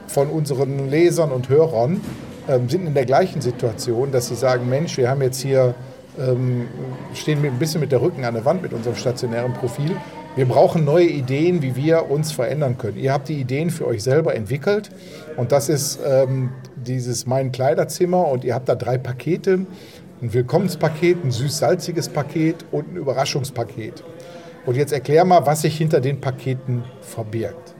von 0.07 0.29
unseren 0.29 0.89
Lesern 0.89 1.31
und 1.31 1.49
Hörern 1.49 2.01
ähm, 2.47 2.69
sind 2.69 2.85
in 2.87 2.93
der 2.93 3.05
gleichen 3.05 3.41
Situation, 3.41 4.11
dass 4.11 4.27
sie 4.27 4.35
sagen, 4.35 4.69
Mensch, 4.69 4.97
wir 4.97 5.09
haben 5.09 5.21
jetzt 5.21 5.41
hier, 5.41 5.75
ähm, 6.19 6.67
stehen 7.13 7.43
ein 7.45 7.59
bisschen 7.59 7.81
mit 7.81 7.91
der 7.91 8.01
Rücken 8.01 8.25
an 8.25 8.33
der 8.33 8.45
Wand 8.45 8.61
mit 8.61 8.73
unserem 8.73 8.95
stationären 8.95 9.53
Profil. 9.53 9.95
Wir 10.35 10.45
brauchen 10.45 10.85
neue 10.85 11.07
Ideen, 11.07 11.61
wie 11.61 11.75
wir 11.75 12.09
uns 12.09 12.31
verändern 12.31 12.77
können. 12.77 12.97
Ihr 12.97 13.11
habt 13.11 13.27
die 13.27 13.39
Ideen 13.39 13.69
für 13.69 13.87
euch 13.87 14.03
selber 14.03 14.35
entwickelt 14.35 14.91
und 15.35 15.51
das 15.51 15.67
ist 15.67 15.99
ähm, 16.05 16.51
dieses 16.85 17.25
Mein 17.25 17.51
Kleiderzimmer 17.51 18.27
und 18.27 18.43
ihr 18.43 18.53
habt 18.53 18.69
da 18.69 18.75
drei 18.75 18.97
Pakete. 18.97 19.65
Ein 20.21 20.33
Willkommenspaket, 20.33 21.23
ein 21.23 21.31
süß-salziges 21.31 22.09
Paket 22.09 22.65
und 22.71 22.93
ein 22.93 22.95
Überraschungspaket. 22.97 24.03
Und 24.65 24.75
jetzt 24.75 24.91
erklär 24.91 25.23
mal, 25.25 25.45
was 25.45 25.61
sich 25.61 25.77
hinter 25.77 26.01
den 26.01 26.19
Paketen 26.19 26.83
verbirgt. 27.01 27.75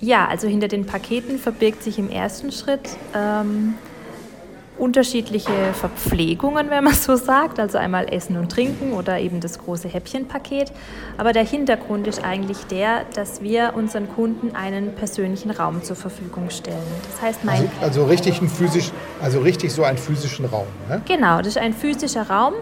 Ja, 0.00 0.28
also 0.28 0.46
hinter 0.46 0.68
den 0.68 0.86
Paketen 0.86 1.38
verbirgt 1.38 1.82
sich 1.82 1.98
im 1.98 2.10
ersten 2.10 2.52
Schritt 2.52 2.88
ähm, 3.16 3.74
unterschiedliche 4.78 5.52
Verpflegungen, 5.74 6.70
wenn 6.70 6.84
man 6.84 6.94
so 6.94 7.16
sagt, 7.16 7.58
also 7.58 7.78
einmal 7.78 8.12
Essen 8.12 8.36
und 8.36 8.50
Trinken 8.50 8.92
oder 8.92 9.18
eben 9.18 9.40
das 9.40 9.58
große 9.58 9.88
Häppchenpaket. 9.88 10.72
Aber 11.16 11.32
der 11.32 11.44
Hintergrund 11.44 12.06
ist 12.06 12.24
eigentlich 12.24 12.58
der, 12.70 13.04
dass 13.14 13.42
wir 13.42 13.72
unseren 13.74 14.08
Kunden 14.08 14.54
einen 14.54 14.94
persönlichen 14.94 15.50
Raum 15.50 15.82
zur 15.82 15.96
Verfügung 15.96 16.50
stellen. 16.50 16.78
Das 17.10 17.22
heißt, 17.22 17.44
mein 17.44 17.70
also, 17.80 18.02
also 18.02 18.04
richtig 18.04 18.40
ein 18.40 18.48
physisch, 18.48 18.90
also 19.20 19.40
richtig 19.40 19.72
so 19.72 19.84
einen 19.84 19.98
physischen 19.98 20.44
Raum. 20.46 20.66
Ne? 20.88 21.02
Genau, 21.06 21.38
das 21.38 21.48
ist 21.48 21.58
ein 21.58 21.74
physischer 21.74 22.28
Raum. 22.28 22.54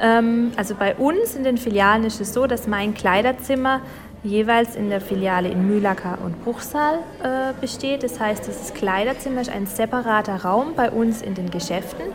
Ähm, 0.00 0.52
also 0.56 0.74
bei 0.74 0.94
uns 0.96 1.34
in 1.34 1.44
den 1.44 1.58
Filialen 1.58 2.04
ist 2.04 2.20
es 2.20 2.32
so, 2.32 2.46
dass 2.46 2.66
mein 2.66 2.94
Kleiderzimmer 2.94 3.82
jeweils 4.22 4.76
in 4.76 4.90
der 4.90 5.00
Filiale 5.00 5.48
in 5.48 5.66
Mühlacker 5.66 6.18
und 6.24 6.44
Bruchsal 6.44 6.98
äh, 7.22 7.52
besteht. 7.60 8.02
Das 8.02 8.20
heißt, 8.20 8.46
dieses 8.46 8.74
Kleiderzimmer 8.74 9.40
ist 9.40 9.50
ein 9.50 9.66
separater 9.66 10.44
Raum 10.44 10.74
bei 10.76 10.90
uns 10.90 11.22
in 11.22 11.34
den 11.34 11.50
Geschäften, 11.50 12.06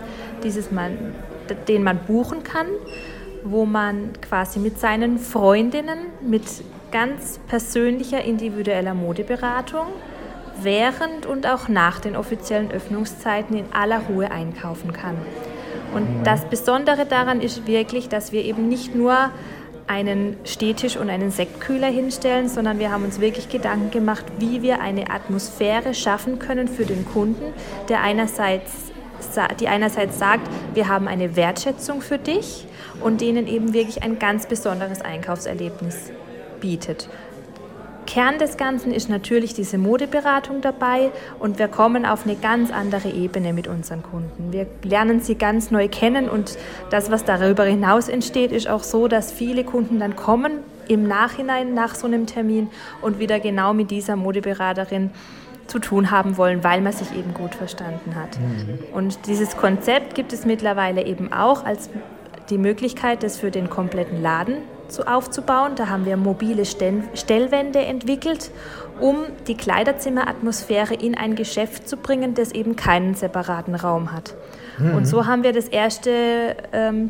dieses 0.44 0.72
man, 0.72 1.16
den 1.68 1.84
man 1.84 2.00
buchen 2.00 2.44
kann, 2.44 2.68
wo 3.44 3.66
man 3.66 4.14
quasi 4.22 4.60
mit 4.60 4.80
seinen 4.80 5.18
Freundinnen 5.18 6.00
mit 6.22 6.44
ganz 6.92 7.40
persönlicher 7.48 8.24
individueller 8.24 8.94
Modeberatung 8.94 9.88
während 10.62 11.26
und 11.26 11.46
auch 11.48 11.68
nach 11.68 12.00
den 12.00 12.16
offiziellen 12.16 12.72
Öffnungszeiten 12.72 13.58
in 13.58 13.66
aller 13.74 14.02
Ruhe 14.10 14.32
einkaufen 14.32 14.94
kann. 14.94 15.18
Und 15.94 16.24
das 16.24 16.46
Besondere 16.46 17.06
daran 17.06 17.42
ist 17.42 17.68
wirklich, 17.68 18.10
dass 18.10 18.32
wir 18.32 18.44
eben 18.44 18.68
nicht 18.68 18.96
nur 18.96 19.32
einen 19.88 20.38
Stehtisch 20.46 20.98
und 20.98 21.10
einen 21.10 21.32
Sektkühler 21.32 21.88
hinstellen, 21.88 22.50
sondern 22.50 22.80
wir 22.80 22.92
haben 22.92 23.04
uns 23.04 23.20
wirklich 23.20 23.50
Gedanken 23.50 23.92
gemacht, 23.92 24.26
wie 24.40 24.62
wir 24.62 24.82
eine 24.82 25.12
Atmosphäre 25.12 25.94
schaffen 25.94 26.40
können 26.40 26.68
für 26.68 26.86
den 26.86 27.06
Kunden, 27.06 27.54
der 27.88 28.02
einerseits, 28.02 28.72
die 29.60 29.68
einerseits 29.68 30.18
sagt, 30.18 30.50
wir 30.74 30.88
haben 30.88 31.08
eine 31.08 31.36
Wertschätzung 31.36 32.02
für 32.02 32.18
dich 32.18 32.66
und 33.02 33.22
denen 33.22 33.48
eben 33.48 33.74
wirklich 33.74 34.04
ein 34.04 34.18
ganz 34.18 34.48
besonderes 34.48 35.02
Einkaufserlebnis 35.02 36.12
bietet. 36.60 37.10
Kern 38.16 38.40
des 38.40 38.56
Ganzen 38.56 38.94
ist 38.94 39.10
natürlich 39.10 39.54
diese 39.56 39.78
Modeberatung 39.78 40.62
dabei 40.62 41.12
und 41.38 41.60
wir 41.60 41.68
kommen 41.68 42.06
auf 42.06 42.26
eine 42.26 42.38
ganz 42.38 42.72
andere 42.72 43.10
Ebene 43.10 43.52
mit 43.52 43.68
unseren 43.68 44.04
Kunden. 44.04 44.54
Wir 44.54 44.68
lernen 44.84 45.20
sie 45.20 45.36
ganz 45.36 45.70
neu 45.70 45.90
kennen 45.90 46.30
und 46.30 46.58
das, 46.92 47.12
was 47.12 47.26
darüber 47.26 47.66
hinaus 47.66 48.08
entsteht, 48.08 48.54
ist 48.54 48.70
auch 48.70 48.84
so, 48.84 49.10
dass 49.10 49.34
viele 49.34 49.66
Kunden 49.66 50.00
dann 50.00 50.16
kommen 50.16 50.60
im 50.88 51.10
Nachhinein 51.10 51.74
nach 51.74 51.94
so 51.94 52.08
einem 52.08 52.26
Termin 52.26 52.70
und 53.02 53.20
wieder 53.20 53.42
genau 53.42 53.74
mit 53.74 53.92
dieser 53.92 54.16
Modeberaterin 54.16 55.10
zu 55.68 55.80
tun 55.80 56.10
haben 56.10 56.38
wollen, 56.38 56.64
weil 56.64 56.80
man 56.80 56.94
sich 56.94 57.14
eben 57.18 57.34
gut 57.34 57.54
verstanden 57.54 58.16
hat. 58.16 58.40
Mhm. 58.40 58.80
Und 58.94 59.28
dieses 59.28 59.58
Konzept 59.58 60.16
gibt 60.16 60.32
es 60.32 60.46
mittlerweile 60.46 61.06
eben 61.06 61.34
auch 61.34 61.66
als 61.66 61.90
die 62.50 62.60
Möglichkeit, 62.60 63.24
das 63.24 63.38
für 63.38 63.52
den 63.52 63.70
kompletten 63.70 64.22
Laden 64.22 64.60
zu, 64.88 65.08
aufzubauen. 65.08 65.74
Da 65.76 65.88
haben 65.90 66.06
wir 66.06 66.18
mobile 66.18 66.66
Stellwände 66.66 67.80
entwickelt, 67.80 68.52
um 69.00 69.18
die 69.48 69.56
Kleiderzimmeratmosphäre 69.56 70.94
in 70.94 71.16
ein 71.16 71.36
Geschäft 71.36 71.88
zu 71.88 71.98
bringen, 71.98 72.34
das 72.34 72.52
eben 72.52 72.76
keinen 72.76 73.16
separaten 73.16 73.76
Raum 73.76 74.12
hat. 74.12 74.36
Mhm. 74.78 74.96
Und 74.96 75.06
so 75.06 75.26
haben 75.26 75.44
wir 75.44 75.54
das 75.54 75.68
erste 75.68 76.56
ähm, 76.72 77.10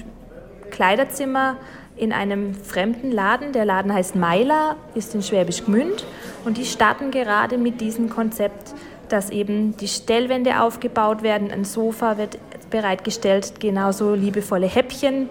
Kleiderzimmer 0.72 1.58
in 1.96 2.12
einem 2.12 2.54
fremden 2.54 3.12
Laden. 3.12 3.54
Der 3.54 3.66
Laden 3.66 3.94
heißt 3.94 4.16
Meiler, 4.16 4.76
ist 4.96 5.16
in 5.16 5.22
Schwäbisch 5.22 5.64
Gmünd 5.64 6.06
und 6.44 6.58
die 6.58 6.66
starten 6.66 7.12
gerade 7.12 7.58
mit 7.58 7.82
diesem 7.82 8.10
Konzept, 8.10 8.74
dass 9.10 9.30
eben 9.30 9.78
die 9.78 9.88
Stellwände 9.88 10.62
aufgebaut 10.62 11.22
werden, 11.22 11.52
ein 11.52 11.64
Sofa 11.64 12.18
wird 12.18 12.40
bereitgestellt, 12.70 13.60
genauso 13.60 14.16
liebevolle 14.16 14.68
Häppchen 14.68 15.30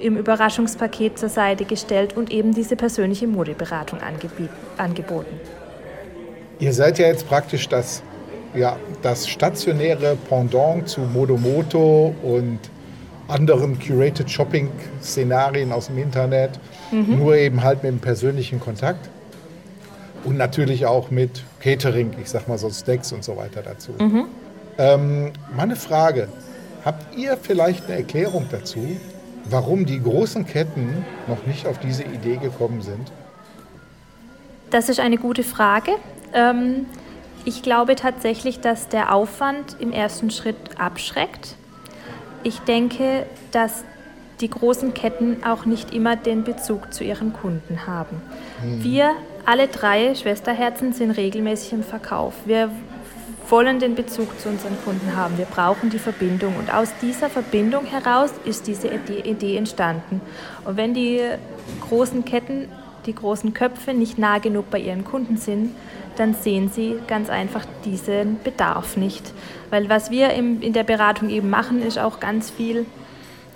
im 0.00 0.16
Überraschungspaket 0.16 1.18
zur 1.18 1.28
Seite 1.28 1.64
gestellt 1.64 2.16
und 2.16 2.30
eben 2.30 2.54
diese 2.54 2.76
persönliche 2.76 3.26
Modeberatung 3.26 4.00
angeboten. 4.76 5.40
Ihr 6.58 6.72
seid 6.72 6.98
ja 6.98 7.06
jetzt 7.06 7.26
praktisch 7.28 7.68
das, 7.68 8.02
ja, 8.54 8.76
das 9.02 9.28
stationäre 9.28 10.16
Pendant 10.28 10.88
zu 10.88 11.00
Modomoto 11.00 12.14
und 12.22 12.58
anderen 13.28 13.78
Curated 13.78 14.30
Shopping-Szenarien 14.30 15.72
aus 15.72 15.86
dem 15.86 15.98
Internet, 15.98 16.58
mhm. 16.90 17.18
nur 17.18 17.36
eben 17.36 17.62
halt 17.62 17.82
mit 17.82 17.92
dem 17.92 18.00
persönlichen 18.00 18.60
Kontakt 18.60 19.08
und 20.24 20.36
natürlich 20.36 20.86
auch 20.86 21.10
mit 21.10 21.42
Catering, 21.60 22.10
ich 22.20 22.28
sag 22.28 22.48
mal 22.48 22.58
so 22.58 22.68
Stacks 22.70 23.12
und 23.12 23.24
so 23.24 23.36
weiter 23.36 23.62
dazu. 23.62 23.92
Mhm. 23.98 24.26
Ähm, 24.78 25.32
meine 25.54 25.76
Frage, 25.76 26.28
habt 26.84 27.16
ihr 27.16 27.36
vielleicht 27.40 27.86
eine 27.86 27.96
Erklärung 27.96 28.46
dazu, 28.50 28.96
warum 29.50 29.86
die 29.86 30.02
großen 30.02 30.46
Ketten 30.46 31.04
noch 31.26 31.46
nicht 31.46 31.66
auf 31.66 31.78
diese 31.78 32.04
Idee 32.04 32.36
gekommen 32.36 32.82
sind? 32.82 33.12
Das 34.70 34.88
ist 34.88 35.00
eine 35.00 35.16
gute 35.16 35.42
Frage. 35.42 35.92
Ähm, 36.32 36.86
ich 37.44 37.62
glaube 37.62 37.96
tatsächlich, 37.96 38.60
dass 38.60 38.88
der 38.88 39.14
Aufwand 39.14 39.76
im 39.80 39.92
ersten 39.92 40.30
Schritt 40.30 40.56
abschreckt. 40.78 41.56
Ich 42.42 42.58
denke, 42.60 43.26
dass 43.50 43.84
die 44.40 44.48
großen 44.48 44.94
Ketten 44.94 45.44
auch 45.44 45.66
nicht 45.66 45.92
immer 45.92 46.16
den 46.16 46.44
Bezug 46.44 46.94
zu 46.94 47.04
ihren 47.04 47.32
Kunden 47.32 47.86
haben. 47.86 48.22
Hm. 48.62 48.82
Wir 48.82 49.12
alle 49.44 49.68
drei 49.68 50.14
Schwesterherzen 50.14 50.92
sind 50.92 51.10
regelmäßig 51.10 51.72
im 51.72 51.82
Verkauf. 51.82 52.34
Wir 52.44 52.70
wollen 53.50 53.80
den 53.80 53.94
Bezug 53.94 54.38
zu 54.40 54.48
unseren 54.48 54.76
Kunden 54.84 55.16
haben. 55.16 55.36
Wir 55.36 55.44
brauchen 55.44 55.90
die 55.90 55.98
Verbindung. 55.98 56.56
Und 56.56 56.72
aus 56.72 56.92
dieser 57.02 57.28
Verbindung 57.28 57.84
heraus 57.84 58.30
ist 58.44 58.66
diese 58.66 58.88
Idee 58.88 59.56
entstanden. 59.56 60.20
Und 60.64 60.76
wenn 60.76 60.94
die 60.94 61.20
großen 61.88 62.24
Ketten, 62.24 62.68
die 63.06 63.14
großen 63.14 63.52
Köpfe 63.54 63.94
nicht 63.94 64.18
nah 64.18 64.38
genug 64.38 64.70
bei 64.70 64.78
ihren 64.78 65.04
Kunden 65.04 65.36
sind, 65.36 65.74
dann 66.16 66.34
sehen 66.34 66.70
sie 66.72 66.96
ganz 67.06 67.30
einfach 67.30 67.64
diesen 67.84 68.42
Bedarf 68.42 68.96
nicht. 68.96 69.32
Weil 69.70 69.88
was 69.88 70.10
wir 70.10 70.30
in 70.30 70.72
der 70.72 70.84
Beratung 70.84 71.30
eben 71.30 71.48
machen, 71.48 71.82
ist 71.82 71.98
auch 71.98 72.20
ganz 72.20 72.50
viel 72.50 72.86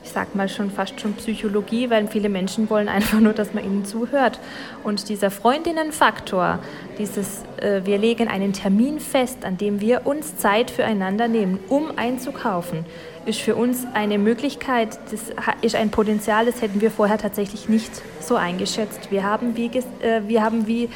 ich 0.04 0.10
sag 0.12 0.34
mal 0.34 0.48
schon 0.48 0.70
fast 0.70 1.00
schon 1.00 1.14
Psychologie, 1.14 1.88
weil 1.88 2.06
viele 2.06 2.28
Menschen 2.28 2.68
wollen 2.68 2.88
einfach 2.88 3.20
nur, 3.20 3.32
dass 3.32 3.54
man 3.54 3.64
ihnen 3.64 3.84
zuhört. 3.84 4.38
Und 4.84 5.08
dieser 5.08 5.30
Freundinnenfaktor, 5.30 6.58
dieses, 6.98 7.42
äh, 7.56 7.80
wir 7.84 7.98
legen 7.98 8.28
einen 8.28 8.52
Termin 8.52 9.00
fest, 9.00 9.44
an 9.44 9.56
dem 9.56 9.80
wir 9.80 10.06
uns 10.06 10.36
Zeit 10.36 10.70
füreinander 10.70 11.26
nehmen, 11.26 11.58
um 11.68 11.96
einzukaufen, 11.96 12.84
ist 13.24 13.40
für 13.40 13.54
uns 13.56 13.86
eine 13.94 14.18
Möglichkeit, 14.18 14.98
das 15.10 15.32
ist 15.62 15.74
ein 15.74 15.90
Potenzial, 15.90 16.44
das 16.44 16.60
hätten 16.60 16.82
wir 16.82 16.90
vorher 16.90 17.16
tatsächlich 17.16 17.70
nicht 17.70 17.90
so 18.20 18.36
eingeschätzt. 18.36 19.10
Wir 19.10 19.24
haben 19.24 19.56
wie, 19.56 19.66
äh, 19.66 20.20
wir 20.26 20.42
haben 20.42 20.66
wie 20.66 20.90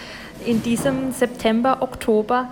in 0.44 0.62
diesem 0.62 1.12
September, 1.12 1.78
Oktober, 1.80 2.48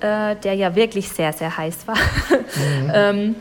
äh, 0.00 0.36
der 0.36 0.54
ja 0.54 0.74
wirklich 0.74 1.10
sehr, 1.10 1.34
sehr 1.34 1.56
heiß 1.56 1.86
war, 1.86 1.96
mhm. 2.30 2.92
ähm, 2.94 3.36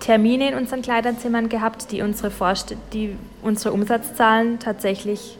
Termine 0.00 0.48
in 0.48 0.54
unseren 0.54 0.82
Kleiderzimmern 0.82 1.48
gehabt, 1.48 1.92
die 1.92 2.02
unsere, 2.02 2.30
Vorst 2.30 2.74
die 2.92 3.16
unsere 3.42 3.72
Umsatzzahlen 3.72 4.58
tatsächlich 4.58 5.38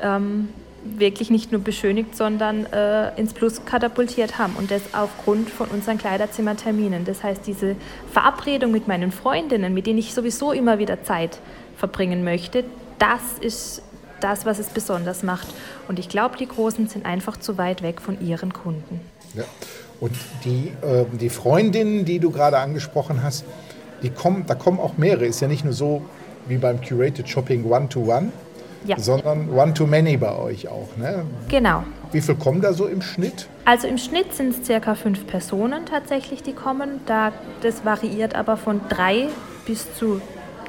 ähm, 0.00 0.48
wirklich 0.82 1.30
nicht 1.30 1.52
nur 1.52 1.60
beschönigt, 1.60 2.16
sondern 2.16 2.66
äh, 2.66 3.14
ins 3.18 3.34
Plus 3.34 3.64
katapultiert 3.64 4.38
haben. 4.38 4.54
Und 4.56 4.70
das 4.70 4.82
aufgrund 4.92 5.50
von 5.50 5.68
unseren 5.68 5.98
Kleiderzimmerterminen. 5.98 7.04
Das 7.04 7.22
heißt, 7.22 7.46
diese 7.46 7.76
Verabredung 8.12 8.70
mit 8.70 8.88
meinen 8.88 9.12
Freundinnen, 9.12 9.74
mit 9.74 9.86
denen 9.86 9.98
ich 9.98 10.14
sowieso 10.14 10.52
immer 10.52 10.78
wieder 10.78 11.02
Zeit 11.02 11.38
verbringen 11.76 12.24
möchte, 12.24 12.64
das 12.98 13.20
ist 13.40 13.82
das, 14.20 14.46
was 14.46 14.58
es 14.58 14.68
besonders 14.68 15.22
macht. 15.22 15.48
Und 15.88 15.98
ich 15.98 16.08
glaube, 16.08 16.36
die 16.36 16.46
Großen 16.46 16.88
sind 16.88 17.06
einfach 17.06 17.38
zu 17.38 17.58
weit 17.58 17.82
weg 17.82 18.00
von 18.00 18.20
ihren 18.20 18.52
Kunden. 18.52 19.00
Ja. 19.34 19.44
Und 20.00 20.12
die, 20.44 20.72
äh, 20.82 21.04
die 21.12 21.28
Freundinnen, 21.28 22.04
die 22.04 22.20
du 22.20 22.30
gerade 22.30 22.58
angesprochen 22.58 23.22
hast, 23.22 23.44
die 24.02 24.10
kommen, 24.10 24.44
da 24.46 24.54
kommen 24.54 24.80
auch 24.80 24.96
mehrere. 24.96 25.26
Ist 25.26 25.40
ja 25.40 25.48
nicht 25.48 25.64
nur 25.64 25.74
so 25.74 26.02
wie 26.46 26.56
beim 26.56 26.80
Curated 26.80 27.28
Shopping 27.28 27.64
One-to-One, 27.64 28.32
ja. 28.84 28.98
sondern 28.98 29.50
One-to-Many 29.50 30.16
bei 30.16 30.36
euch 30.36 30.68
auch. 30.68 30.88
Ne? 30.96 31.24
Genau. 31.48 31.84
Wie 32.12 32.20
viel 32.20 32.34
kommen 32.34 32.60
da 32.60 32.72
so 32.72 32.86
im 32.86 33.02
Schnitt? 33.02 33.48
Also 33.64 33.86
im 33.86 33.98
Schnitt 33.98 34.34
sind 34.34 34.54
es 34.58 34.66
circa 34.66 34.94
fünf 34.94 35.26
Personen 35.26 35.86
tatsächlich, 35.86 36.42
die 36.42 36.54
kommen. 36.54 37.00
Da, 37.06 37.32
das 37.62 37.84
variiert 37.84 38.34
aber 38.34 38.56
von 38.56 38.80
drei 38.88 39.28
bis 39.66 39.94
zu 39.94 40.20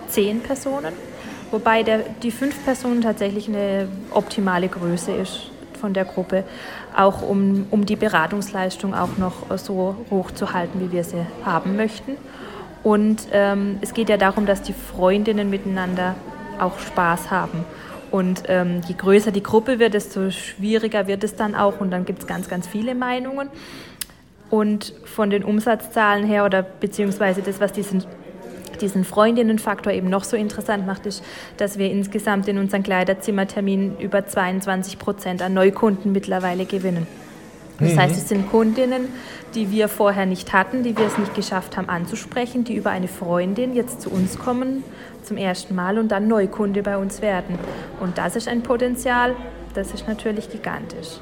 zehn 0.08 0.42
Personen. 0.42 0.94
Wobei 1.50 1.84
der, 1.84 2.00
die 2.22 2.32
fünf 2.32 2.64
Personen 2.64 3.02
tatsächlich 3.02 3.48
eine 3.48 3.88
optimale 4.12 4.68
Größe 4.68 5.12
ist 5.12 5.52
von 5.80 5.94
der 5.94 6.06
Gruppe, 6.06 6.44
auch 6.96 7.22
um, 7.24 7.66
um 7.72 7.86
die 7.86 7.96
Beratungsleistung 7.96 8.94
auch 8.94 9.18
noch 9.18 9.58
so 9.58 9.96
hoch 10.12 10.32
zu 10.32 10.54
halten, 10.54 10.80
wie 10.80 10.92
wir 10.92 11.04
sie 11.04 11.26
haben 11.44 11.76
möchten. 11.76 12.18
Und 12.84 13.28
ähm, 13.32 13.78
es 13.82 13.94
geht 13.94 14.10
ja 14.10 14.18
darum, 14.18 14.46
dass 14.46 14.62
die 14.62 14.74
Freundinnen 14.74 15.50
miteinander 15.50 16.16
auch 16.60 16.80
Spaß 16.80 17.30
haben. 17.30 17.66
Und 18.10 18.44
ähm, 18.48 18.82
je 18.88 18.96
größer 18.96 19.32
die 19.32 19.44
Gruppe 19.44 19.80
wird, 19.80 19.94
desto 19.94 20.32
schwieriger 20.32 21.08
wird 21.08 21.24
es 21.24 21.36
dann 21.36 21.56
auch. 21.56 21.80
Und 21.80 21.92
dann 21.92 22.06
gibt 22.06 22.20
es 22.20 22.28
ganz, 22.28 22.50
ganz 22.50 22.68
viele 22.68 22.94
Meinungen. 22.96 23.50
Und 24.50 24.94
von 25.06 25.30
den 25.30 25.44
Umsatzzahlen 25.44 26.26
her 26.26 26.46
oder 26.46 26.62
beziehungsweise 26.62 27.42
das, 27.42 27.62
was 27.62 27.72
diesen, 27.72 28.04
diesen 28.82 29.06
Freundinnenfaktor 29.06 29.94
eben 29.94 30.10
noch 30.10 30.26
so 30.26 30.36
interessant 30.36 30.86
macht, 30.86 31.06
ist, 31.06 31.24
dass 31.56 31.78
wir 31.78 31.90
insgesamt 31.90 32.50
in 32.50 32.58
unseren 32.58 32.84
Kleiderzimmerterminen 32.84 33.98
über 34.00 34.28
22 34.28 35.00
Prozent 35.00 35.42
an 35.42 35.54
Neukunden 35.54 36.12
mittlerweile 36.12 36.66
gewinnen. 36.66 37.08
Das 37.80 37.98
heißt, 37.98 38.16
mhm. 38.16 38.22
es 38.22 38.30
sind 38.30 38.52
Kundinnen, 38.52 39.08
die 39.56 39.72
wir 39.72 39.88
vorher 39.88 40.26
nicht 40.26 40.54
hatten, 40.54 40.84
die 40.84 40.98
wir 40.98 41.06
es 41.06 41.18
nicht 41.18 41.36
geschafft 41.36 41.78
haben 41.78 41.90
anzusprechen, 41.90 42.64
die 42.64 42.76
über 42.76 42.90
eine 42.92 43.08
Freundin 43.08 43.76
jetzt 43.76 44.02
zu 44.02 44.10
uns 44.10 44.40
kommen 44.40 44.84
zum 45.24 45.38
ersten 45.38 45.76
Mal 45.76 45.98
und 45.98 46.10
dann 46.10 46.28
Neukunde 46.28 46.84
bei 46.84 46.98
uns 46.98 47.22
werden. 47.22 47.58
Und 48.00 48.18
das 48.18 48.36
ist 48.36 48.48
ein 48.48 48.64
Potenzial, 48.64 49.36
das 49.74 49.94
ist 49.94 50.08
natürlich 50.08 50.50
gigantisch. 50.50 51.20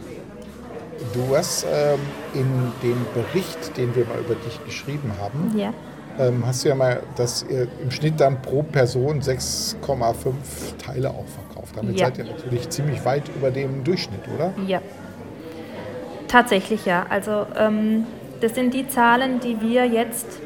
Du 1.13 1.35
hast 1.35 1.65
ähm, 1.71 1.99
in 2.33 2.71
dem 2.83 3.05
Bericht, 3.13 3.77
den 3.77 3.95
wir 3.95 4.05
mal 4.05 4.19
über 4.19 4.35
dich 4.35 4.63
geschrieben 4.65 5.11
haben, 5.19 5.57
ja. 5.57 5.73
ähm, 6.19 6.43
hast 6.45 6.63
du 6.63 6.69
ja 6.69 6.75
mal, 6.75 7.01
dass 7.15 7.45
ihr 7.49 7.67
im 7.81 7.89
Schnitt 7.89 8.19
dann 8.19 8.41
pro 8.41 8.63
Person 8.63 9.21
6,5 9.21 10.33
Teile 10.77 11.09
auch 11.09 11.25
verkauft. 11.25 11.75
Damit 11.77 11.97
ja. 11.97 12.07
seid 12.07 12.17
ihr 12.17 12.25
natürlich 12.25 12.69
ziemlich 12.69 13.03
weit 13.05 13.23
über 13.35 13.49
dem 13.49 13.83
Durchschnitt, 13.83 14.21
oder? 14.35 14.53
Ja. 14.67 14.81
Tatsächlich 16.27 16.85
ja. 16.85 17.05
Also 17.09 17.45
ähm, 17.57 18.05
das 18.41 18.56
sind 18.56 18.73
die 18.73 18.88
Zahlen, 18.88 19.39
die 19.39 19.62
wir 19.62 19.86
jetzt 19.86 20.39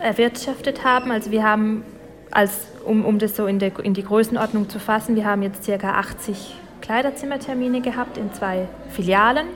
erwirtschaftet 0.00 0.84
haben. 0.84 1.10
Also 1.10 1.30
wir 1.30 1.42
haben 1.42 1.84
als, 2.30 2.66
um, 2.84 3.04
um 3.04 3.18
das 3.18 3.36
so 3.36 3.46
in, 3.46 3.58
der, 3.58 3.78
in 3.82 3.94
die 3.94 4.04
Größenordnung 4.04 4.68
zu 4.68 4.78
fassen, 4.78 5.16
wir 5.16 5.24
haben 5.24 5.42
jetzt 5.42 5.66
ca. 5.66 5.90
80 5.90 6.56
Kleiderzimmertermine 6.80 7.80
gehabt 7.80 8.18
in 8.18 8.32
zwei 8.32 8.68
Filialen 8.90 9.46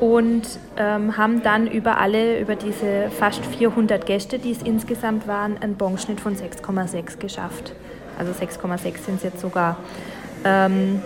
und 0.00 0.42
ähm, 0.76 1.16
haben 1.16 1.42
dann 1.42 1.66
über 1.66 1.98
alle, 1.98 2.40
über 2.40 2.56
diese 2.56 3.10
fast 3.10 3.44
400 3.44 4.06
Gäste, 4.06 4.38
die 4.38 4.52
es 4.52 4.62
insgesamt 4.62 5.28
waren, 5.28 5.58
einen 5.58 5.76
Bonschnitt 5.76 6.20
von 6.20 6.34
6,6 6.34 7.18
geschafft. 7.18 7.72
Also 8.18 8.32
6,6 8.32 8.82
sind 9.04 9.16
es 9.16 9.22
jetzt 9.22 9.40
sogar. 9.40 9.76
Ähm, 10.44 11.02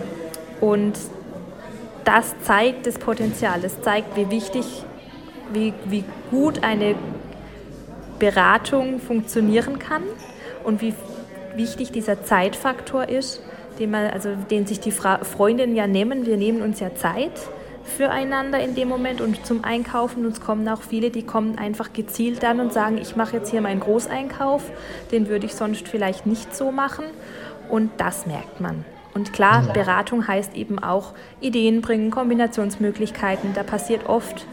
und 0.61 0.97
das 2.05 2.35
zeigt 2.41 2.87
das 2.87 2.97
Potenzial, 2.97 3.61
das 3.61 3.81
zeigt, 3.81 4.15
wie 4.15 4.29
wichtig, 4.29 4.65
wie, 5.53 5.73
wie 5.85 6.03
gut 6.31 6.63
eine 6.63 6.95
Beratung 8.19 8.99
funktionieren 8.99 9.79
kann 9.79 10.03
und 10.63 10.81
wie 10.81 10.93
wichtig 11.55 11.91
dieser 11.91 12.23
Zeitfaktor 12.23 13.09
ist, 13.09 13.41
den, 13.79 13.91
man, 13.91 14.09
also, 14.09 14.29
den 14.49 14.65
sich 14.65 14.79
die 14.79 14.91
Fra 14.91 15.19
Freundinnen 15.23 15.75
ja 15.75 15.87
nehmen. 15.87 16.25
Wir 16.25 16.37
nehmen 16.37 16.61
uns 16.61 16.79
ja 16.79 16.93
Zeit 16.95 17.31
füreinander 17.83 18.59
in 18.59 18.75
dem 18.75 18.89
Moment 18.89 19.21
und 19.21 19.45
zum 19.45 19.63
Einkaufen. 19.63 20.25
Uns 20.25 20.41
kommen 20.41 20.67
auch 20.67 20.81
viele, 20.81 21.09
die 21.09 21.23
kommen 21.23 21.57
einfach 21.57 21.93
gezielt 21.93 22.43
dann 22.43 22.59
und 22.59 22.73
sagen, 22.73 22.97
ich 22.97 23.15
mache 23.15 23.37
jetzt 23.37 23.49
hier 23.49 23.61
meinen 23.61 23.79
Großeinkauf, 23.79 24.63
den 25.11 25.29
würde 25.29 25.45
ich 25.45 25.55
sonst 25.55 25.87
vielleicht 25.87 26.25
nicht 26.25 26.55
so 26.55 26.71
machen. 26.71 27.05
Und 27.69 27.91
das 27.97 28.25
merkt 28.25 28.61
man. 28.61 28.85
Und 29.13 29.33
klar, 29.33 29.63
Beratung 29.73 30.27
heißt 30.27 30.55
eben 30.55 30.79
auch 30.79 31.13
Ideen 31.41 31.81
bringen, 31.81 32.11
Kombinationsmöglichkeiten. 32.11 33.53
Da 33.55 33.63
passiert 33.63 34.07
oft 34.07 34.45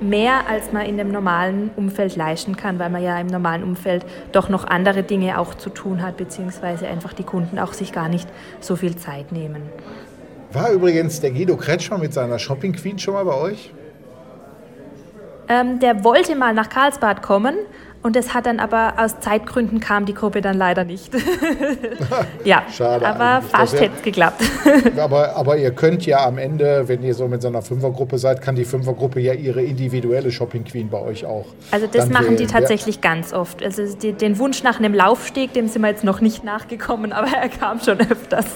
mehr, 0.00 0.48
als 0.48 0.72
man 0.72 0.86
in 0.86 0.96
dem 0.96 1.10
normalen 1.10 1.70
Umfeld 1.76 2.16
leisten 2.16 2.56
kann, 2.56 2.78
weil 2.78 2.90
man 2.90 3.02
ja 3.02 3.18
im 3.18 3.26
normalen 3.26 3.62
Umfeld 3.62 4.04
doch 4.32 4.48
noch 4.48 4.66
andere 4.66 5.02
Dinge 5.02 5.38
auch 5.38 5.54
zu 5.54 5.70
tun 5.70 6.02
hat, 6.02 6.16
beziehungsweise 6.16 6.86
einfach 6.86 7.12
die 7.12 7.24
Kunden 7.24 7.58
auch 7.58 7.72
sich 7.72 7.92
gar 7.92 8.08
nicht 8.08 8.28
so 8.60 8.76
viel 8.76 8.96
Zeit 8.96 9.32
nehmen. 9.32 9.62
War 10.52 10.70
übrigens 10.70 11.20
der 11.20 11.30
Guido 11.30 11.56
Kretschmer 11.56 11.98
mit 11.98 12.14
seiner 12.14 12.38
Shopping 12.38 12.72
Queen 12.72 12.98
schon 12.98 13.14
mal 13.14 13.24
bei 13.24 13.34
euch? 13.34 13.72
Ähm, 15.48 15.78
der 15.78 16.04
wollte 16.04 16.36
mal 16.36 16.52
nach 16.54 16.68
Karlsbad 16.68 17.22
kommen 17.22 17.56
und 18.00 18.14
das 18.14 18.32
hat 18.32 18.46
dann 18.46 18.60
aber 18.60 18.94
aus 18.96 19.18
Zeitgründen 19.18 19.80
kam 19.80 20.06
die 20.06 20.14
Gruppe 20.14 20.40
dann 20.40 20.56
leider 20.56 20.84
nicht. 20.84 21.12
ja, 22.44 22.62
Schade 22.70 23.04
aber 23.04 23.42
fast 23.42 23.80
hätte 23.80 23.96
es 23.96 24.02
geklappt. 24.02 24.40
aber, 24.96 25.34
aber 25.34 25.56
ihr 25.56 25.72
könnt 25.72 26.06
ja 26.06 26.24
am 26.24 26.38
Ende, 26.38 26.86
wenn 26.86 27.02
ihr 27.02 27.14
so 27.14 27.26
mit 27.26 27.42
so 27.42 27.48
einer 27.48 27.60
Fünfergruppe 27.60 28.18
seid, 28.18 28.40
kann 28.40 28.54
die 28.54 28.64
Fünfergruppe 28.64 29.18
ja 29.20 29.32
ihre 29.32 29.62
individuelle 29.62 30.30
Shopping 30.30 30.64
Queen 30.64 30.88
bei 30.88 31.00
euch 31.00 31.26
auch. 31.26 31.46
Also 31.72 31.88
das 31.88 32.08
machen 32.08 32.36
die 32.36 32.46
tatsächlich 32.46 32.96
ja. 32.96 33.00
ganz 33.02 33.32
oft. 33.32 33.64
Also 33.64 33.82
die, 33.96 34.12
den 34.12 34.38
Wunsch 34.38 34.62
nach 34.62 34.78
einem 34.78 34.94
Laufsteg, 34.94 35.52
dem 35.52 35.66
sind 35.66 35.82
wir 35.82 35.88
jetzt 35.88 36.04
noch 36.04 36.20
nicht 36.20 36.44
nachgekommen, 36.44 37.12
aber 37.12 37.28
er 37.36 37.48
kam 37.48 37.80
schon 37.80 37.98
öfters. 38.00 38.46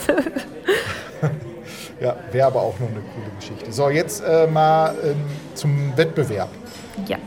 ja, 2.01 2.15
wäre 2.31 2.47
aber 2.47 2.61
auch 2.61 2.79
noch 2.79 2.89
eine 2.89 3.01
coole 3.01 3.37
Geschichte. 3.41 3.73
So, 3.73 3.91
jetzt 3.91 4.23
äh, 4.25 4.47
mal 4.47 4.95
ähm, 5.03 5.17
zum 5.55 5.97
Wettbewerb. 5.97 6.51
Ja 7.09 7.19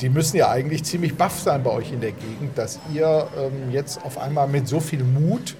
die 0.00 0.08
müssen 0.08 0.36
ja 0.36 0.50
eigentlich 0.50 0.84
ziemlich 0.84 1.16
baff 1.16 1.40
sein 1.40 1.62
bei 1.62 1.70
euch 1.70 1.92
in 1.92 2.00
der 2.00 2.12
Gegend, 2.12 2.56
dass 2.56 2.78
ihr 2.92 3.26
ähm, 3.36 3.70
jetzt 3.70 4.04
auf 4.04 4.18
einmal 4.18 4.48
mit 4.48 4.68
so 4.68 4.80
viel 4.80 5.02
Mut 5.02 5.56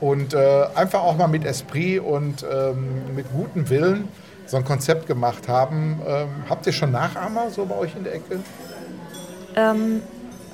und 0.00 0.34
äh, 0.34 0.66
einfach 0.74 1.02
auch 1.02 1.16
mal 1.16 1.28
mit 1.28 1.44
Esprit 1.44 2.00
und 2.00 2.44
ähm, 2.50 3.14
mit 3.14 3.30
gutem 3.32 3.68
Willen 3.68 4.08
so 4.46 4.56
ein 4.56 4.64
Konzept 4.64 5.06
gemacht 5.06 5.48
haben. 5.48 6.00
Ähm, 6.06 6.28
habt 6.48 6.66
ihr 6.66 6.72
schon 6.72 6.90
Nachahmer 6.90 7.50
so 7.50 7.64
bei 7.66 7.76
euch 7.76 7.94
in 7.96 8.04
der 8.04 8.14
Ecke? 8.14 8.40
Ähm, 9.54 10.02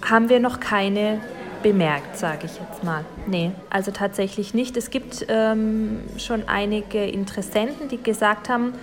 haben 0.02 0.28
wir 0.28 0.40
noch 0.40 0.60
keine 0.60 1.20
bemerkt, 1.62 2.16
sage 2.16 2.46
ich 2.46 2.52
jetzt 2.60 2.84
mal. 2.84 3.04
Nee, 3.26 3.52
also 3.70 3.90
tatsächlich 3.90 4.54
nicht. 4.54 4.76
Es 4.76 4.90
gibt 4.90 5.26
ähm, 5.28 6.00
schon 6.18 6.46
einige 6.48 7.06
Interessenten, 7.06 7.88
die 7.88 8.02
gesagt 8.02 8.48
haben, 8.48 8.74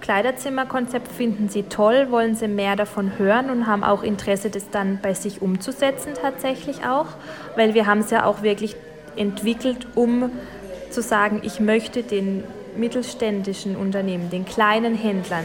Kleiderzimmerkonzept 0.00 1.08
finden 1.08 1.48
Sie 1.48 1.64
toll, 1.64 2.08
wollen 2.10 2.34
Sie 2.34 2.48
mehr 2.48 2.76
davon 2.76 3.18
hören 3.18 3.50
und 3.50 3.66
haben 3.66 3.82
auch 3.82 4.02
Interesse, 4.02 4.50
das 4.50 4.70
dann 4.70 5.00
bei 5.02 5.14
sich 5.14 5.42
umzusetzen 5.42 6.12
tatsächlich 6.20 6.84
auch, 6.84 7.06
weil 7.56 7.74
wir 7.74 7.86
haben 7.86 8.00
es 8.00 8.10
ja 8.10 8.24
auch 8.24 8.42
wirklich 8.42 8.76
entwickelt, 9.16 9.86
um 9.94 10.30
zu 10.90 11.02
sagen, 11.02 11.40
ich 11.44 11.60
möchte 11.60 12.02
den 12.02 12.44
mittelständischen 12.76 13.76
Unternehmen, 13.76 14.30
den 14.30 14.44
kleinen 14.44 14.94
Händlern 14.94 15.44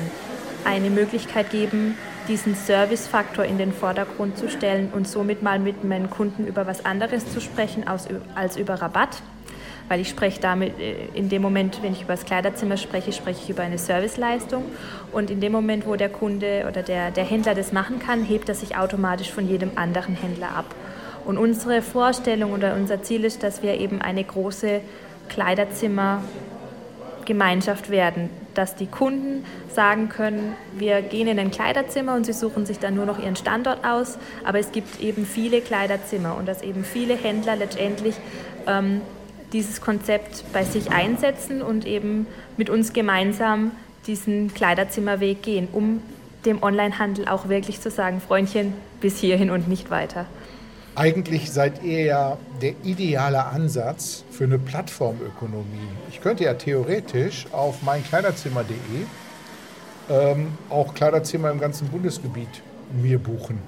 eine 0.65 0.89
Möglichkeit 0.89 1.49
geben, 1.49 1.97
diesen 2.27 2.55
Servicefaktor 2.55 3.45
in 3.45 3.57
den 3.57 3.73
Vordergrund 3.73 4.37
zu 4.37 4.49
stellen 4.49 4.91
und 4.93 5.07
somit 5.07 5.41
mal 5.41 5.59
mit 5.59 5.83
meinen 5.83 6.09
Kunden 6.09 6.45
über 6.45 6.67
was 6.67 6.85
anderes 6.85 7.31
zu 7.31 7.41
sprechen 7.41 7.85
als 8.35 8.57
über 8.57 8.75
Rabatt 8.75 9.21
weil 9.91 9.99
ich 9.99 10.07
spreche 10.07 10.39
damit 10.39 10.79
äh, 10.79 10.95
in 11.13 11.27
dem 11.27 11.41
Moment, 11.41 11.83
wenn 11.83 11.91
ich 11.91 12.03
über 12.03 12.13
das 12.13 12.23
Kleiderzimmer 12.23 12.77
spreche, 12.77 13.11
spreche 13.11 13.41
ich 13.43 13.49
über 13.49 13.63
eine 13.63 13.77
Serviceleistung. 13.77 14.63
Und 15.11 15.29
in 15.29 15.41
dem 15.41 15.51
Moment, 15.51 15.85
wo 15.85 15.97
der 15.97 16.07
Kunde 16.07 16.65
oder 16.69 16.81
der, 16.81 17.11
der 17.11 17.25
Händler 17.25 17.55
das 17.55 17.73
machen 17.73 17.99
kann, 17.99 18.23
hebt 18.23 18.47
er 18.47 18.55
sich 18.55 18.77
automatisch 18.77 19.29
von 19.29 19.49
jedem 19.49 19.71
anderen 19.75 20.15
Händler 20.15 20.55
ab. 20.55 20.73
Und 21.25 21.37
unsere 21.37 21.81
Vorstellung 21.81 22.53
oder 22.53 22.75
unser 22.75 23.03
Ziel 23.03 23.25
ist, 23.25 23.43
dass 23.43 23.63
wir 23.63 23.81
eben 23.81 24.01
eine 24.01 24.23
große 24.23 24.79
Kleiderzimmergemeinschaft 25.27 27.89
werden, 27.89 28.29
dass 28.53 28.75
die 28.75 28.87
Kunden 28.87 29.43
sagen 29.67 30.07
können, 30.07 30.55
wir 30.71 31.01
gehen 31.01 31.27
in 31.27 31.37
ein 31.37 31.51
Kleiderzimmer 31.51 32.15
und 32.15 32.25
sie 32.25 32.31
suchen 32.31 32.65
sich 32.65 32.79
dann 32.79 32.95
nur 32.95 33.05
noch 33.05 33.19
ihren 33.19 33.35
Standort 33.35 33.83
aus, 33.83 34.17
aber 34.45 34.59
es 34.59 34.71
gibt 34.71 35.01
eben 35.01 35.25
viele 35.25 35.59
Kleiderzimmer 35.59 36.37
und 36.37 36.47
dass 36.47 36.61
eben 36.61 36.85
viele 36.85 37.15
Händler 37.15 37.57
letztendlich 37.57 38.15
ähm, 38.67 39.01
dieses 39.53 39.81
Konzept 39.81 40.43
bei 40.53 40.63
sich 40.63 40.91
einsetzen 40.91 41.61
und 41.61 41.85
eben 41.85 42.27
mit 42.57 42.69
uns 42.69 42.93
gemeinsam 42.93 43.71
diesen 44.07 44.53
Kleiderzimmerweg 44.53 45.41
gehen, 45.41 45.67
um 45.71 46.01
dem 46.45 46.63
Onlinehandel 46.63 47.27
auch 47.27 47.49
wirklich 47.49 47.81
zu 47.81 47.91
sagen, 47.91 48.21
Freundchen, 48.21 48.73
bis 48.99 49.19
hierhin 49.19 49.49
und 49.51 49.67
nicht 49.67 49.91
weiter. 49.91 50.25
Eigentlich 50.95 51.51
seid 51.51 51.83
ihr 51.83 52.03
ja 52.03 52.37
der 52.61 52.73
ideale 52.83 53.45
Ansatz 53.45 54.25
für 54.31 54.43
eine 54.43 54.59
Plattformökonomie. 54.59 55.87
Ich 56.09 56.21
könnte 56.21 56.43
ja 56.43 56.53
theoretisch 56.53 57.45
auf 57.51 57.81
meinkleiderzimmer.de 57.81 58.75
ähm, 60.09 60.57
auch 60.69 60.93
Kleiderzimmer 60.93 61.51
im 61.51 61.59
ganzen 61.59 61.87
Bundesgebiet 61.87 62.61
mir 62.91 63.19
buchen. 63.19 63.59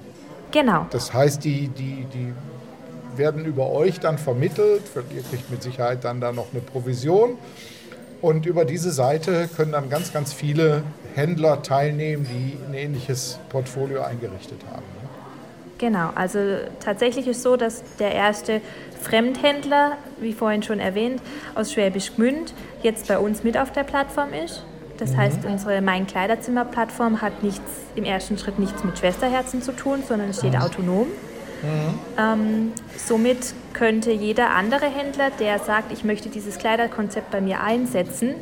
Genau. 0.50 0.86
Das 0.90 1.14
heißt, 1.14 1.42
die, 1.44 1.68
die, 1.68 2.06
die 2.12 2.32
werden 3.18 3.44
über 3.44 3.70
euch 3.70 4.00
dann 4.00 4.18
vermittelt. 4.18 4.82
Ihr 5.14 5.22
kriegt 5.22 5.50
mit 5.50 5.62
Sicherheit 5.62 6.04
dann 6.04 6.20
da 6.20 6.32
noch 6.32 6.48
eine 6.52 6.60
Provision. 6.60 7.38
Und 8.20 8.46
über 8.46 8.64
diese 8.64 8.90
Seite 8.90 9.48
können 9.54 9.72
dann 9.72 9.90
ganz, 9.90 10.12
ganz 10.12 10.32
viele 10.32 10.82
Händler 11.14 11.62
teilnehmen, 11.62 12.26
die 12.26 12.58
ein 12.66 12.74
ähnliches 12.74 13.38
Portfolio 13.50 14.02
eingerichtet 14.02 14.60
haben. 14.70 14.84
Genau, 15.78 16.10
also 16.14 16.38
tatsächlich 16.80 17.26
ist 17.26 17.42
so, 17.42 17.56
dass 17.56 17.82
der 17.98 18.12
erste 18.12 18.60
Fremdhändler, 19.00 19.98
wie 20.20 20.32
vorhin 20.32 20.62
schon 20.62 20.80
erwähnt, 20.80 21.20
aus 21.54 21.72
Schwäbisch 21.72 22.14
Gmünd 22.14 22.54
jetzt 22.82 23.08
bei 23.08 23.18
uns 23.18 23.44
mit 23.44 23.58
auf 23.58 23.72
der 23.72 23.82
Plattform 23.82 24.32
ist. 24.32 24.64
Das 24.98 25.12
mhm. 25.12 25.16
heißt, 25.18 25.44
unsere 25.44 25.82
Mein 25.82 26.06
Kleiderzimmer-Plattform 26.06 27.20
hat 27.20 27.42
nichts, 27.42 27.70
im 27.96 28.04
ersten 28.04 28.38
Schritt 28.38 28.58
nichts 28.58 28.84
mit 28.84 28.98
Schwesterherzen 28.98 29.60
zu 29.60 29.72
tun, 29.72 30.02
sondern 30.06 30.32
steht 30.32 30.52
mhm. 30.52 30.60
autonom. 30.60 31.06
Mhm. 31.64 31.98
Ähm, 32.18 32.72
somit 32.96 33.54
könnte 33.72 34.12
jeder 34.12 34.50
andere 34.50 34.86
Händler, 34.86 35.30
der 35.38 35.58
sagt, 35.58 35.92
ich 35.92 36.04
möchte 36.04 36.28
dieses 36.28 36.58
Kleiderkonzept 36.58 37.30
bei 37.30 37.40
mir 37.40 37.60
einsetzen, 37.60 38.34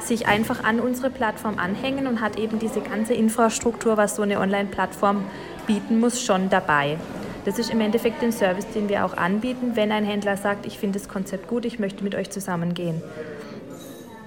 sich 0.00 0.26
einfach 0.26 0.64
an 0.64 0.80
unsere 0.80 1.10
Plattform 1.10 1.58
anhängen 1.58 2.06
und 2.06 2.22
hat 2.22 2.38
eben 2.38 2.58
diese 2.58 2.80
ganze 2.80 3.12
Infrastruktur, 3.12 3.98
was 3.98 4.16
so 4.16 4.22
eine 4.22 4.40
Online-Plattform 4.40 5.24
bieten 5.66 6.00
muss, 6.00 6.22
schon 6.22 6.48
dabei. 6.48 6.96
Das 7.44 7.58
ist 7.58 7.70
im 7.70 7.80
Endeffekt 7.80 8.22
den 8.22 8.32
Service, 8.32 8.66
den 8.74 8.88
wir 8.88 9.04
auch 9.04 9.14
anbieten, 9.14 9.72
wenn 9.74 9.92
ein 9.92 10.04
Händler 10.04 10.38
sagt, 10.38 10.64
ich 10.64 10.78
finde 10.78 10.98
das 10.98 11.08
Konzept 11.08 11.46
gut, 11.48 11.66
ich 11.66 11.78
möchte 11.78 12.02
mit 12.02 12.14
euch 12.14 12.30
zusammengehen. 12.30 13.02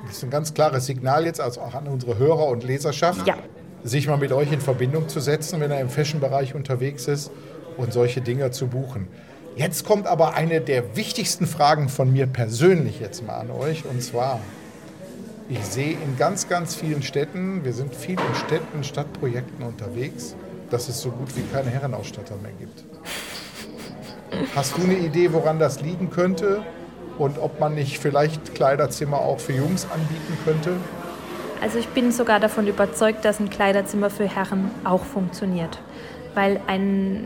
Das 0.06 0.18
ist 0.18 0.24
ein 0.24 0.30
ganz 0.30 0.54
klares 0.54 0.86
Signal 0.86 1.26
jetzt 1.26 1.42
also 1.42 1.62
auch 1.62 1.74
an 1.74 1.88
unsere 1.88 2.18
Hörer 2.18 2.48
und 2.48 2.64
Leserschaft, 2.64 3.26
ja. 3.28 3.36
sich 3.84 4.08
mal 4.08 4.18
mit 4.18 4.32
euch 4.32 4.52
in 4.52 4.62
Verbindung 4.62 5.10
zu 5.10 5.20
setzen, 5.20 5.60
wenn 5.62 5.72
er 5.72 5.82
im 5.82 5.90
Fashion-Bereich 5.90 6.54
unterwegs 6.54 7.08
ist 7.08 7.32
und 7.80 7.94
solche 7.94 8.22
Dinge 8.22 8.52
zu 8.52 8.68
buchen. 8.68 9.08
Jetzt 9.56 9.86
kommt 9.86 10.06
aber 10.06 10.36
eine 10.36 10.62
der 10.62 10.96
wichtigsten 10.96 11.48
Fragen 11.48 11.90
von 11.90 12.14
mir 12.14 12.28
persönlich 12.28 13.00
jetzt 13.00 13.26
mal 13.26 13.40
an 13.40 13.52
euch 13.52 13.86
und 13.86 14.02
zwar, 14.04 14.40
ich 15.50 15.64
sehe 15.66 15.94
in 15.94 16.18
ganz, 16.18 16.48
ganz 16.48 16.76
vielen 16.76 17.02
Städten, 17.02 17.64
wir 17.64 17.74
sind 17.74 17.96
viel 17.96 18.20
in 18.20 18.36
Städten, 18.36 18.84
Stadtprojekten 18.84 19.66
unterwegs, 19.66 20.36
dass 20.70 20.88
es 20.88 21.02
so 21.02 21.10
gut 21.10 21.36
wie 21.36 21.42
keine 21.52 21.72
Herrenausstatter 21.72 22.36
mehr 22.42 22.52
gibt. 22.60 22.84
Hast 24.56 24.78
du 24.78 24.84
eine 24.84 24.98
Idee, 24.98 25.34
woran 25.34 25.58
das 25.58 25.82
liegen 25.82 26.10
könnte 26.10 26.62
und 27.18 27.40
ob 27.40 27.60
man 27.60 27.74
nicht 27.76 28.00
vielleicht 28.00 28.54
Kleiderzimmer 28.54 29.20
auch 29.20 29.40
für 29.40 29.54
Jungs 29.54 29.88
anbieten 29.92 30.38
könnte? 30.46 30.78
Also 31.62 31.80
ich 31.80 31.88
bin 31.90 32.12
sogar 32.12 32.40
davon 32.40 32.68
überzeugt, 32.68 33.26
dass 33.26 33.40
ein 33.40 33.50
Kleiderzimmer 33.50 34.10
für 34.10 34.28
Herren 34.28 34.72
auch 34.86 35.04
funktioniert, 35.04 35.80
weil 36.36 36.62
ein 36.68 37.26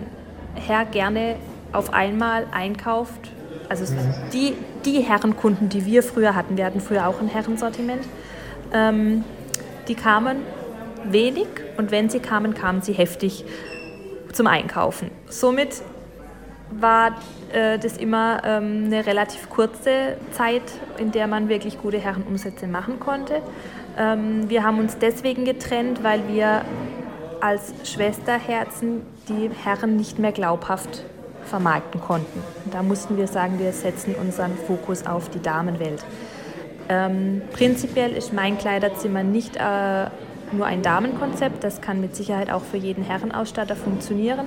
Herr 0.56 0.86
gerne 0.86 1.36
auf 1.72 1.94
einmal 1.94 2.48
einkauft. 2.52 3.32
Also 3.70 3.92
mhm. 3.92 4.13
die, 4.32 4.54
die 4.86 5.02
Herrenkunden, 5.02 5.70
die 5.70 5.86
wir 5.86 6.04
früher 6.04 6.36
hatten, 6.36 6.58
wir 6.58 6.66
hatten 6.66 6.82
früher 6.82 7.08
auch 7.08 7.20
ein 7.20 7.28
Herrensortiment, 7.28 8.04
ähm, 8.74 9.24
die 9.88 9.96
kamen 9.96 10.38
wenig 11.06 11.48
und 11.78 11.92
wenn 11.92 12.10
sie 12.10 12.20
kamen, 12.20 12.54
kamen 12.54 12.82
sie 12.82 12.94
heftig 12.94 13.46
zum 14.32 14.48
Einkaufen. 14.48 15.12
Somit 15.30 15.82
war 16.72 17.16
äh, 17.52 17.78
das 17.78 17.98
immer 17.98 18.42
ähm, 18.44 18.86
eine 18.86 19.06
relativ 19.06 19.50
kurze 19.50 20.18
Zeit, 20.32 20.63
in 20.98 21.12
der 21.12 21.28
man 21.28 21.50
wirklich 21.50 21.80
gute 21.80 22.00
Herrenumsätze 22.00 22.68
machen 22.68 23.00
konnte. 23.00 23.42
Ähm, 23.98 24.50
wir 24.50 24.63
haben 24.63 24.80
uns 24.80 24.98
deswegen 24.98 25.46
getrennt, 25.46 26.04
weil 26.04 26.28
wir 26.28 26.63
als 27.44 27.74
Schwesterherzen 27.84 29.02
die 29.28 29.50
Herren 29.66 29.98
nicht 29.98 30.18
mehr 30.18 30.32
glaubhaft 30.32 31.04
vermarkten 31.44 32.00
konnten. 32.00 32.42
Da 32.72 32.82
mussten 32.84 33.18
wir 33.18 33.28
sagen, 33.28 33.60
wir 33.60 33.74
setzen 33.74 34.16
unseren 34.16 34.58
Fokus 34.66 35.06
auf 35.06 35.28
die 35.30 35.42
Damenwelt. 35.42 36.06
Ähm, 36.88 37.42
prinzipiell 37.52 38.14
ist 38.14 38.32
mein 38.32 38.58
Kleiderzimmer 38.58 39.24
nicht 39.24 39.58
äh, 39.58 40.06
nur 40.54 40.66
ein 40.66 40.82
Damenkonzept, 40.84 41.66
das 41.66 41.82
kann 41.82 42.00
mit 42.00 42.16
Sicherheit 42.16 42.50
auch 42.50 42.64
für 42.64 42.78
jeden 42.78 43.04
Herrenausstatter 43.04 43.76
funktionieren. 43.76 44.46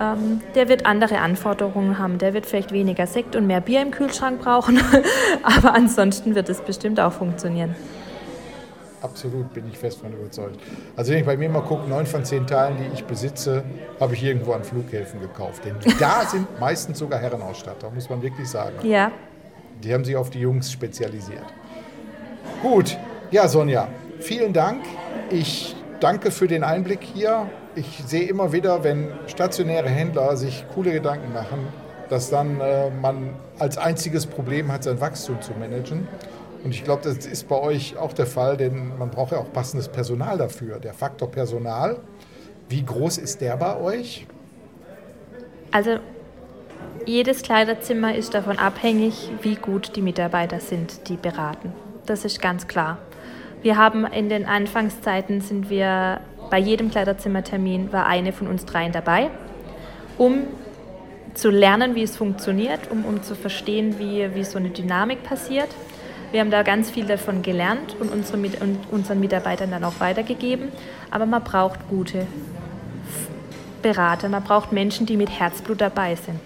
Ähm, 0.00 0.40
der 0.54 0.70
wird 0.70 0.86
andere 0.86 1.18
Anforderungen 1.18 1.98
haben, 1.98 2.16
der 2.16 2.32
wird 2.32 2.46
vielleicht 2.46 2.72
weniger 2.72 3.06
Sekt 3.06 3.36
und 3.36 3.46
mehr 3.46 3.60
Bier 3.60 3.82
im 3.82 3.90
Kühlschrank 3.90 4.40
brauchen, 4.40 4.80
aber 5.42 5.74
ansonsten 5.74 6.34
wird 6.34 6.48
es 6.48 6.62
bestimmt 6.62 6.98
auch 6.98 7.12
funktionieren 7.12 7.74
absolut, 9.02 9.52
bin 9.52 9.68
ich 9.68 9.78
fest 9.78 10.00
von 10.00 10.12
überzeugt. 10.12 10.60
Also 10.96 11.12
wenn 11.12 11.20
ich 11.20 11.26
bei 11.26 11.36
mir 11.36 11.48
mal 11.48 11.62
gucke, 11.62 11.88
neun 11.88 12.06
von 12.06 12.24
zehn 12.24 12.46
Teilen, 12.46 12.76
die 12.78 12.94
ich 12.94 13.04
besitze, 13.04 13.64
habe 14.00 14.14
ich 14.14 14.22
irgendwo 14.22 14.52
an 14.52 14.64
Flughäfen 14.64 15.20
gekauft. 15.20 15.64
Denn 15.64 15.76
da 15.98 16.24
sind 16.26 16.46
meistens 16.58 16.98
sogar 16.98 17.20
Herrenausstatter, 17.20 17.90
muss 17.90 18.08
man 18.08 18.22
wirklich 18.22 18.48
sagen. 18.48 18.74
Ja. 18.82 19.12
Die 19.82 19.92
haben 19.92 20.04
sich 20.04 20.16
auf 20.16 20.30
die 20.30 20.40
Jungs 20.40 20.72
spezialisiert. 20.72 21.44
Gut, 22.62 22.96
ja 23.30 23.48
Sonja, 23.48 23.88
vielen 24.20 24.52
Dank. 24.52 24.84
Ich 25.30 25.76
danke 26.00 26.30
für 26.30 26.46
den 26.46 26.64
Einblick 26.64 27.00
hier. 27.02 27.50
Ich 27.74 28.02
sehe 28.06 28.28
immer 28.28 28.52
wieder, 28.52 28.84
wenn 28.84 29.08
stationäre 29.26 29.88
Händler 29.88 30.36
sich 30.36 30.64
coole 30.74 30.92
Gedanken 30.92 31.32
machen, 31.32 31.68
dass 32.08 32.30
dann 32.30 32.60
äh, 32.60 32.90
man 32.90 33.34
als 33.58 33.78
einziges 33.78 34.26
Problem 34.26 34.70
hat, 34.72 34.84
sein 34.84 35.00
Wachstum 35.00 35.40
zu 35.42 35.52
managen. 35.52 36.08
Und 36.66 36.74
ich 36.74 36.82
glaube, 36.82 37.02
das 37.04 37.26
ist 37.26 37.46
bei 37.46 37.60
euch 37.60 37.96
auch 37.96 38.12
der 38.12 38.26
Fall, 38.26 38.56
denn 38.56 38.98
man 38.98 39.08
braucht 39.08 39.30
ja 39.30 39.38
auch 39.38 39.52
passendes 39.52 39.86
Personal 39.86 40.36
dafür. 40.36 40.80
Der 40.80 40.94
Faktor 40.94 41.30
Personal, 41.30 42.00
wie 42.68 42.84
groß 42.84 43.18
ist 43.18 43.40
der 43.40 43.56
bei 43.56 43.78
euch? 43.78 44.26
Also 45.70 46.00
jedes 47.04 47.42
Kleiderzimmer 47.42 48.16
ist 48.16 48.34
davon 48.34 48.58
abhängig, 48.58 49.30
wie 49.42 49.54
gut 49.54 49.94
die 49.94 50.02
Mitarbeiter 50.02 50.58
sind, 50.58 51.08
die 51.08 51.14
beraten. 51.14 51.72
Das 52.04 52.24
ist 52.24 52.42
ganz 52.42 52.66
klar. 52.66 52.98
Wir 53.62 53.76
haben 53.76 54.04
in 54.04 54.28
den 54.28 54.44
Anfangszeiten 54.44 55.42
sind 55.42 55.70
wir 55.70 56.20
bei 56.50 56.58
jedem 56.58 56.90
Kleiderzimmertermin 56.90 57.92
war 57.92 58.06
eine 58.06 58.32
von 58.32 58.48
uns 58.48 58.64
dreien 58.64 58.90
dabei, 58.90 59.30
um 60.18 60.48
zu 61.34 61.48
lernen, 61.48 61.94
wie 61.94 62.02
es 62.02 62.16
funktioniert, 62.16 62.90
um, 62.90 63.04
um 63.04 63.22
zu 63.22 63.36
verstehen, 63.36 64.00
wie, 64.00 64.34
wie 64.34 64.42
so 64.42 64.58
eine 64.58 64.70
Dynamik 64.70 65.22
passiert. 65.22 65.68
Wir 66.36 66.42
haben 66.42 66.50
da 66.50 66.64
ganz 66.64 66.90
viel 66.90 67.06
davon 67.06 67.40
gelernt 67.40 67.96
und, 67.98 68.12
unsere, 68.12 68.36
und 68.36 68.78
unseren 68.90 69.20
Mitarbeitern 69.20 69.70
dann 69.70 69.82
auch 69.84 70.00
weitergegeben. 70.00 70.68
Aber 71.10 71.24
man 71.24 71.42
braucht 71.42 71.88
gute 71.88 72.26
Berater, 73.80 74.28
man 74.28 74.44
braucht 74.44 74.70
Menschen, 74.70 75.06
die 75.06 75.16
mit 75.16 75.30
Herzblut 75.30 75.80
dabei 75.80 76.14
sind, 76.14 76.38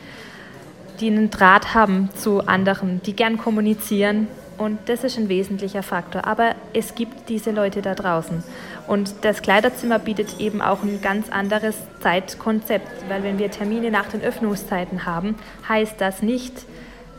die 1.00 1.08
einen 1.08 1.30
Draht 1.30 1.74
haben 1.74 2.08
zu 2.14 2.46
anderen, 2.46 3.02
die 3.04 3.16
gern 3.16 3.36
kommunizieren. 3.36 4.28
Und 4.58 4.78
das 4.86 5.02
ist 5.02 5.18
ein 5.18 5.28
wesentlicher 5.28 5.82
Faktor. 5.82 6.24
Aber 6.24 6.54
es 6.72 6.94
gibt 6.94 7.28
diese 7.28 7.50
Leute 7.50 7.82
da 7.82 7.96
draußen. 7.96 8.44
Und 8.86 9.12
das 9.22 9.42
Kleiderzimmer 9.42 9.98
bietet 9.98 10.38
eben 10.38 10.62
auch 10.62 10.84
ein 10.84 11.02
ganz 11.02 11.30
anderes 11.30 11.74
Zeitkonzept, 11.98 12.86
weil 13.08 13.24
wenn 13.24 13.40
wir 13.40 13.50
Termine 13.50 13.90
nach 13.90 14.06
den 14.06 14.22
Öffnungszeiten 14.22 15.04
haben, 15.04 15.34
heißt 15.68 16.00
das 16.00 16.22
nicht, 16.22 16.64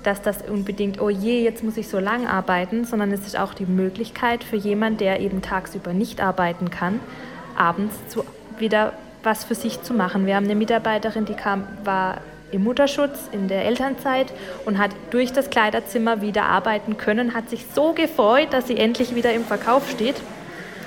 dass 0.03 0.21
das 0.21 0.37
unbedingt, 0.41 0.99
oh 1.01 1.09
je, 1.09 1.43
jetzt 1.43 1.63
muss 1.63 1.77
ich 1.77 1.87
so 1.87 1.99
lang 1.99 2.27
arbeiten, 2.27 2.85
sondern 2.85 3.11
es 3.11 3.25
ist 3.25 3.37
auch 3.37 3.53
die 3.53 3.65
Möglichkeit 3.65 4.43
für 4.43 4.55
jemanden, 4.55 4.99
der 4.99 5.19
eben 5.19 5.41
tagsüber 5.41 5.93
nicht 5.93 6.21
arbeiten 6.21 6.69
kann, 6.69 6.99
abends 7.55 7.95
zu, 8.07 8.23
wieder 8.57 8.93
was 9.23 9.43
für 9.43 9.55
sich 9.55 9.81
zu 9.83 9.93
machen. 9.93 10.25
Wir 10.25 10.35
haben 10.35 10.45
eine 10.45 10.55
Mitarbeiterin, 10.55 11.25
die 11.25 11.33
kam, 11.33 11.67
war 11.83 12.21
im 12.51 12.63
Mutterschutz 12.63 13.29
in 13.31 13.47
der 13.47 13.65
Elternzeit 13.65 14.33
und 14.65 14.77
hat 14.77 14.91
durch 15.11 15.31
das 15.31 15.49
Kleiderzimmer 15.49 16.21
wieder 16.21 16.43
arbeiten 16.43 16.97
können, 16.97 17.33
hat 17.33 17.49
sich 17.49 17.65
so 17.73 17.93
gefreut, 17.93 18.47
dass 18.51 18.67
sie 18.67 18.77
endlich 18.77 19.15
wieder 19.15 19.33
im 19.33 19.45
Verkauf 19.45 19.89
steht, 19.89 20.15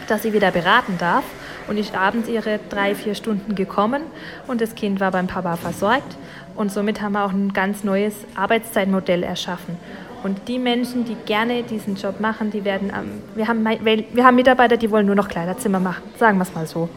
dass 0.08 0.22
sie 0.22 0.32
wieder 0.32 0.50
beraten 0.50 0.98
darf 0.98 1.24
und 1.68 1.78
ist 1.78 1.96
abends 1.96 2.28
ihre 2.28 2.60
drei, 2.68 2.94
vier 2.94 3.14
Stunden 3.14 3.54
gekommen 3.54 4.02
und 4.46 4.60
das 4.60 4.74
Kind 4.74 5.00
war 5.00 5.10
beim 5.10 5.26
Papa 5.26 5.56
versorgt 5.56 6.16
und 6.56 6.72
somit 6.72 7.00
haben 7.00 7.12
wir 7.12 7.24
auch 7.24 7.32
ein 7.32 7.52
ganz 7.52 7.84
neues 7.84 8.14
Arbeitszeitmodell 8.34 9.22
erschaffen. 9.22 9.76
Und 10.22 10.48
die 10.48 10.58
Menschen, 10.58 11.04
die 11.04 11.16
gerne 11.26 11.62
diesen 11.64 11.96
Job 11.96 12.18
machen, 12.18 12.50
die 12.50 12.64
werden, 12.64 12.90
ähm, 12.96 13.22
wir, 13.34 13.46
haben, 13.46 13.62
wir 13.64 14.24
haben 14.24 14.36
Mitarbeiter, 14.36 14.78
die 14.78 14.90
wollen 14.90 15.04
nur 15.04 15.14
noch 15.14 15.28
Kleiderzimmer 15.28 15.80
machen, 15.80 16.02
sagen 16.18 16.38
wir 16.38 16.44
es 16.44 16.54
mal 16.54 16.66
so. 16.66 16.88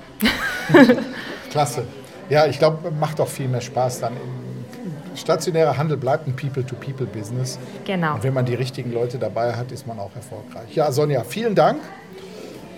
Klasse. 1.51 1.83
Ja, 2.29 2.45
ich 2.45 2.57
glaube, 2.57 2.91
macht 2.91 3.19
auch 3.19 3.27
viel 3.27 3.47
mehr 3.47 3.61
Spaß 3.61 3.99
dann. 3.99 4.13
Stationärer 5.15 5.77
Handel 5.77 5.97
bleibt 5.97 6.27
ein 6.27 6.35
People-to-People-Business. 6.35 7.59
Genau. 7.85 8.15
Und 8.15 8.23
wenn 8.23 8.33
man 8.33 8.45
die 8.45 8.53
richtigen 8.53 8.93
Leute 8.93 9.17
dabei 9.17 9.53
hat, 9.53 9.71
ist 9.71 9.87
man 9.87 9.99
auch 9.99 10.15
erfolgreich. 10.15 10.73
Ja, 10.75 10.91
Sonja, 10.91 11.23
vielen 11.23 11.55
Dank. 11.55 11.79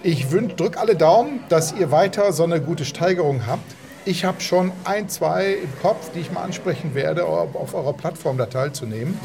Ich 0.01 0.27
drücke 0.27 0.79
alle 0.79 0.95
Daumen, 0.95 1.41
dass 1.49 1.73
ihr 1.73 1.91
weiter 1.91 2.31
so 2.31 2.43
eine 2.43 2.61
gute 2.61 2.85
Steigerung 2.85 3.45
habt. 3.45 3.75
Ich 4.05 4.25
habe 4.25 4.41
schon 4.41 4.71
ein, 4.85 5.09
zwei 5.09 5.53
im 5.53 5.79
Kopf, 5.81 6.11
die 6.13 6.19
ich 6.19 6.31
mal 6.31 6.43
ansprechen 6.43 6.95
werde, 6.95 7.25
auf 7.25 7.73
eurer 7.73 7.93
Plattform 7.93 8.37
da 8.37 8.45
teilzunehmen. 8.45 9.17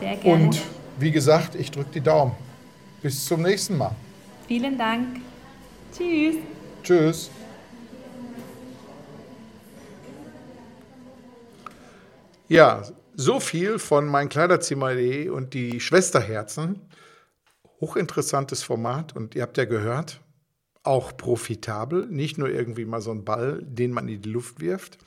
Sehr 0.00 0.16
gerne. 0.16 0.44
Und 0.44 0.62
wie 0.98 1.10
gesagt, 1.10 1.54
ich 1.54 1.70
drücke 1.70 1.90
die 1.94 2.00
Daumen. 2.00 2.32
Bis 3.02 3.24
zum 3.26 3.42
nächsten 3.42 3.76
Mal. 3.76 3.94
Vielen 4.48 4.78
Dank. 4.78 5.20
Tschüss. 5.96 6.36
Tschüss. 6.82 7.30
Ja, 12.48 12.82
so 13.14 13.40
viel 13.40 13.78
von 13.78 14.06
mein 14.06 14.28
Kleiderzimmer.de 14.28 15.28
und 15.28 15.52
die 15.54 15.80
Schwesterherzen. 15.80 16.80
Hochinteressantes 17.80 18.62
Format 18.62 19.14
und 19.14 19.34
ihr 19.34 19.42
habt 19.42 19.58
ja 19.58 19.66
gehört, 19.66 20.20
auch 20.86 21.16
profitabel, 21.16 22.06
nicht 22.06 22.38
nur 22.38 22.48
irgendwie 22.48 22.84
mal 22.84 23.00
so 23.00 23.10
ein 23.10 23.24
Ball, 23.24 23.62
den 23.62 23.92
man 23.92 24.08
in 24.08 24.22
die 24.22 24.30
Luft 24.30 24.60
wirft, 24.60 24.98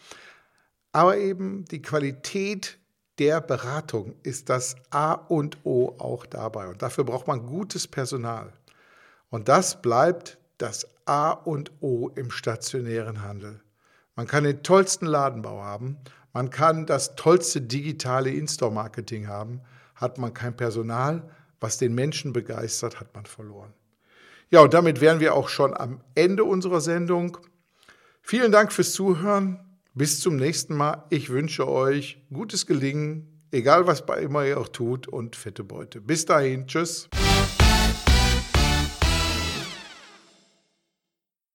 aber 0.92 1.18
eben 1.18 1.66
die 1.66 1.82
Qualität 1.82 2.78
der 3.20 3.42
Beratung 3.42 4.16
ist 4.24 4.50
das 4.50 4.76
A 4.90 5.14
und 5.14 5.58
O 5.66 5.96
auch 5.98 6.26
dabei. 6.26 6.68
Und 6.68 6.82
dafür 6.82 7.04
braucht 7.04 7.28
man 7.28 7.46
gutes 7.46 7.86
Personal. 7.86 8.54
Und 9.30 9.50
das 9.50 9.82
bleibt 9.82 10.38
das 10.58 10.88
A 11.06 11.32
und 11.32 11.72
O 11.82 12.10
im 12.16 12.32
stationären 12.32 13.22
Handel. 13.22 13.60
Man 14.16 14.28
kann 14.28 14.44
den 14.44 14.64
tollsten 14.64 15.06
Ladenbau 15.06 15.62
haben, 15.62 15.98
man 16.34 16.50
kann 16.50 16.86
das 16.86 17.16
tollste 17.16 17.62
digitale 17.62 18.32
In-Store-Marketing 18.32 19.28
haben, 19.28 19.62
hat 19.96 20.18
man 20.18 20.34
kein 20.34 20.56
Personal, 20.56 21.24
was 21.60 21.78
den 21.78 21.94
Menschen 21.94 22.34
begeistert, 22.34 23.00
hat 23.00 23.14
man 23.14 23.26
verloren. 23.26 23.74
Ja, 24.52 24.62
und 24.62 24.74
damit 24.74 25.00
wären 25.00 25.20
wir 25.20 25.36
auch 25.36 25.48
schon 25.48 25.76
am 25.76 26.02
Ende 26.16 26.44
unserer 26.44 26.82
Sendung. 26.82 27.38
Vielen 28.22 28.52
Dank 28.52 28.74
fürs 28.74 28.94
Zuhören. 28.94 29.60
Bis 29.94 30.20
zum 30.22 30.38
nächsten 30.38 30.76
Mal. 30.76 31.06
Ich 31.10 31.30
wünsche 31.30 31.68
euch 31.68 32.26
gutes 32.32 32.66
Gelingen, 32.66 33.44
egal 33.52 33.86
was 33.86 34.06
bei 34.06 34.20
immer 34.22 34.46
ihr 34.46 34.60
auch 34.60 34.70
tut 34.70 35.08
und 35.08 35.36
fette 35.36 35.64
Beute. 35.64 36.02
Bis 36.02 36.26
dahin. 36.26 36.68
Tschüss. 36.68 37.10